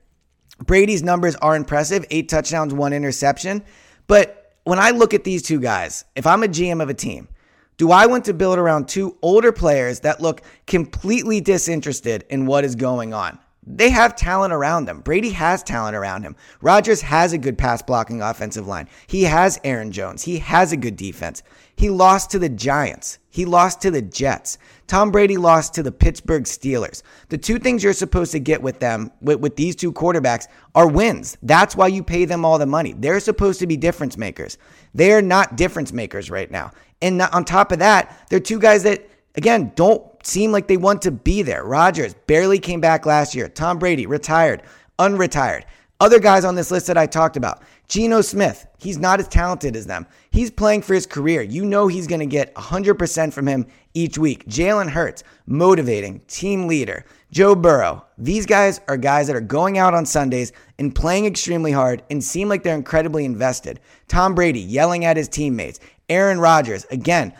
Brady's 0.64 1.02
numbers 1.02 1.34
are 1.36 1.56
impressive 1.56 2.04
eight 2.10 2.28
touchdowns, 2.28 2.72
one 2.72 2.92
interception. 2.92 3.64
But 4.06 4.56
when 4.64 4.78
I 4.78 4.90
look 4.90 5.12
at 5.12 5.24
these 5.24 5.42
two 5.42 5.58
guys, 5.58 6.04
if 6.14 6.26
I'm 6.26 6.42
a 6.42 6.48
GM 6.48 6.82
of 6.82 6.88
a 6.88 6.94
team, 6.94 7.28
do 7.76 7.90
I 7.90 8.06
want 8.06 8.24
to 8.26 8.34
build 8.34 8.58
around 8.58 8.88
two 8.88 9.16
older 9.22 9.52
players 9.52 10.00
that 10.00 10.20
look 10.20 10.42
completely 10.66 11.40
disinterested 11.40 12.24
in 12.28 12.46
what 12.46 12.64
is 12.64 12.74
going 12.76 13.14
on? 13.14 13.38
They 13.64 13.90
have 13.90 14.16
talent 14.16 14.52
around 14.52 14.86
them. 14.86 15.00
Brady 15.02 15.30
has 15.30 15.62
talent 15.62 15.94
around 15.94 16.24
him. 16.24 16.34
Rodgers 16.60 17.00
has 17.02 17.32
a 17.32 17.38
good 17.38 17.56
pass 17.56 17.80
blocking 17.80 18.20
offensive 18.20 18.66
line. 18.66 18.88
He 19.06 19.22
has 19.22 19.60
Aaron 19.62 19.92
Jones. 19.92 20.24
He 20.24 20.38
has 20.38 20.72
a 20.72 20.76
good 20.76 20.96
defense. 20.96 21.44
He 21.76 21.88
lost 21.88 22.32
to 22.32 22.40
the 22.40 22.48
Giants. 22.48 23.20
He 23.30 23.44
lost 23.44 23.80
to 23.82 23.92
the 23.92 24.02
Jets. 24.02 24.58
Tom 24.88 25.12
Brady 25.12 25.36
lost 25.36 25.74
to 25.74 25.82
the 25.84 25.92
Pittsburgh 25.92 26.42
Steelers. 26.42 27.02
The 27.28 27.38
two 27.38 27.60
things 27.60 27.84
you're 27.84 27.92
supposed 27.92 28.32
to 28.32 28.40
get 28.40 28.60
with 28.60 28.80
them, 28.80 29.12
with, 29.20 29.38
with 29.38 29.54
these 29.54 29.76
two 29.76 29.92
quarterbacks, 29.92 30.48
are 30.74 30.88
wins. 30.88 31.38
That's 31.42 31.76
why 31.76 31.86
you 31.86 32.02
pay 32.02 32.24
them 32.24 32.44
all 32.44 32.58
the 32.58 32.66
money. 32.66 32.94
They're 32.98 33.20
supposed 33.20 33.60
to 33.60 33.68
be 33.68 33.76
difference 33.76 34.18
makers. 34.18 34.58
They 34.92 35.12
are 35.12 35.22
not 35.22 35.56
difference 35.56 35.92
makers 35.92 36.30
right 36.30 36.50
now. 36.50 36.72
And 37.02 37.20
on 37.20 37.44
top 37.44 37.72
of 37.72 37.80
that, 37.80 38.26
they're 38.30 38.40
two 38.40 38.58
guys 38.58 38.84
that, 38.84 39.06
again, 39.34 39.72
don't 39.74 40.04
seem 40.24 40.52
like 40.52 40.68
they 40.68 40.76
want 40.76 41.02
to 41.02 41.10
be 41.10 41.42
there. 41.42 41.64
Rodgers 41.64 42.14
barely 42.26 42.58
came 42.58 42.80
back 42.80 43.04
last 43.04 43.34
year. 43.34 43.48
Tom 43.48 43.78
Brady 43.78 44.06
retired, 44.06 44.62
unretired. 44.98 45.64
Other 46.00 46.18
guys 46.18 46.44
on 46.44 46.56
this 46.56 46.70
list 46.72 46.88
that 46.88 46.98
I 46.98 47.06
talked 47.06 47.36
about. 47.36 47.62
Geno 47.86 48.22
Smith, 48.22 48.66
he's 48.78 48.98
not 48.98 49.20
as 49.20 49.28
talented 49.28 49.76
as 49.76 49.86
them. 49.86 50.06
He's 50.30 50.50
playing 50.50 50.82
for 50.82 50.94
his 50.94 51.06
career. 51.06 51.42
You 51.42 51.64
know 51.64 51.86
he's 51.86 52.06
going 52.06 52.20
to 52.20 52.26
get 52.26 52.54
100% 52.54 53.32
from 53.32 53.46
him 53.46 53.66
each 53.94 54.18
week. 54.18 54.44
Jalen 54.46 54.88
Hurts, 54.88 55.22
motivating, 55.46 56.20
team 56.26 56.66
leader. 56.66 57.04
Joe 57.30 57.54
Burrow, 57.54 58.04
these 58.18 58.46
guys 58.46 58.80
are 58.88 58.96
guys 58.96 59.26
that 59.26 59.36
are 59.36 59.40
going 59.40 59.78
out 59.78 59.94
on 59.94 60.04
Sundays 60.06 60.52
and 60.78 60.94
playing 60.94 61.26
extremely 61.26 61.70
hard 61.70 62.02
and 62.10 62.24
seem 62.24 62.48
like 62.48 62.62
they're 62.62 62.74
incredibly 62.74 63.24
invested. 63.24 63.78
Tom 64.08 64.34
Brady 64.34 64.60
yelling 64.60 65.04
at 65.04 65.16
his 65.16 65.28
teammates. 65.28 65.78
Aaron 66.12 66.38
Rodgers, 66.38 66.84
again, 66.90 67.32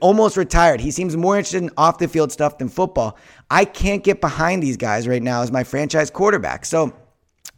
almost 0.00 0.38
retired. 0.38 0.80
He 0.80 0.90
seems 0.90 1.16
more 1.16 1.36
interested 1.36 1.62
in 1.62 1.70
off 1.76 1.98
the 1.98 2.08
field 2.08 2.32
stuff 2.32 2.56
than 2.56 2.70
football. 2.70 3.18
I 3.50 3.66
can't 3.66 4.02
get 4.02 4.22
behind 4.22 4.62
these 4.62 4.78
guys 4.78 5.06
right 5.06 5.22
now 5.22 5.42
as 5.42 5.52
my 5.52 5.64
franchise 5.64 6.10
quarterback. 6.10 6.64
So 6.64 6.96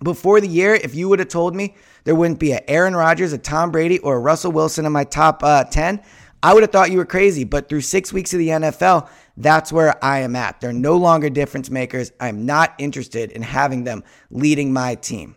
before 0.02 0.40
the 0.40 0.48
year, 0.48 0.74
if 0.74 0.96
you 0.96 1.08
would 1.08 1.20
have 1.20 1.28
told 1.28 1.54
me 1.54 1.76
there 2.02 2.16
wouldn't 2.16 2.40
be 2.40 2.52
a 2.52 2.60
Aaron 2.68 2.96
Rodgers, 2.96 3.32
a 3.32 3.38
Tom 3.38 3.70
Brady, 3.70 4.00
or 4.00 4.16
a 4.16 4.20
Russell 4.20 4.50
Wilson 4.50 4.84
in 4.84 4.90
my 4.90 5.04
top 5.04 5.44
uh, 5.44 5.62
10, 5.62 6.02
I 6.42 6.54
would 6.54 6.64
have 6.64 6.72
thought 6.72 6.90
you 6.90 6.98
were 6.98 7.06
crazy. 7.06 7.44
But 7.44 7.68
through 7.68 7.82
six 7.82 8.12
weeks 8.12 8.32
of 8.32 8.40
the 8.40 8.48
NFL, 8.48 9.08
that's 9.36 9.72
where 9.72 10.04
I 10.04 10.20
am 10.20 10.34
at. 10.34 10.60
They're 10.60 10.72
no 10.72 10.96
longer 10.96 11.30
difference 11.30 11.70
makers. 11.70 12.10
I'm 12.18 12.46
not 12.46 12.74
interested 12.78 13.30
in 13.30 13.42
having 13.42 13.84
them 13.84 14.02
leading 14.30 14.72
my 14.72 14.96
team. 14.96 15.35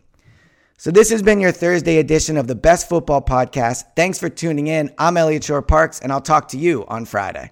So, 0.79 0.91
this 0.91 1.09
has 1.09 1.21
been 1.21 1.41
your 1.41 1.51
Thursday 1.51 1.97
edition 1.97 2.37
of 2.37 2.47
the 2.47 2.55
Best 2.55 2.87
Football 2.87 3.21
Podcast. 3.21 3.83
Thanks 3.97 4.17
for 4.17 4.29
tuning 4.29 4.67
in. 4.67 4.93
I'm 4.97 5.17
Eliot 5.17 5.43
Shorr-Parks, 5.43 5.99
and 5.99 6.09
I'll 6.09 6.21
talk 6.21 6.47
to 6.49 6.57
you 6.57 6.85
on 6.87 7.03
Friday. 7.03 7.51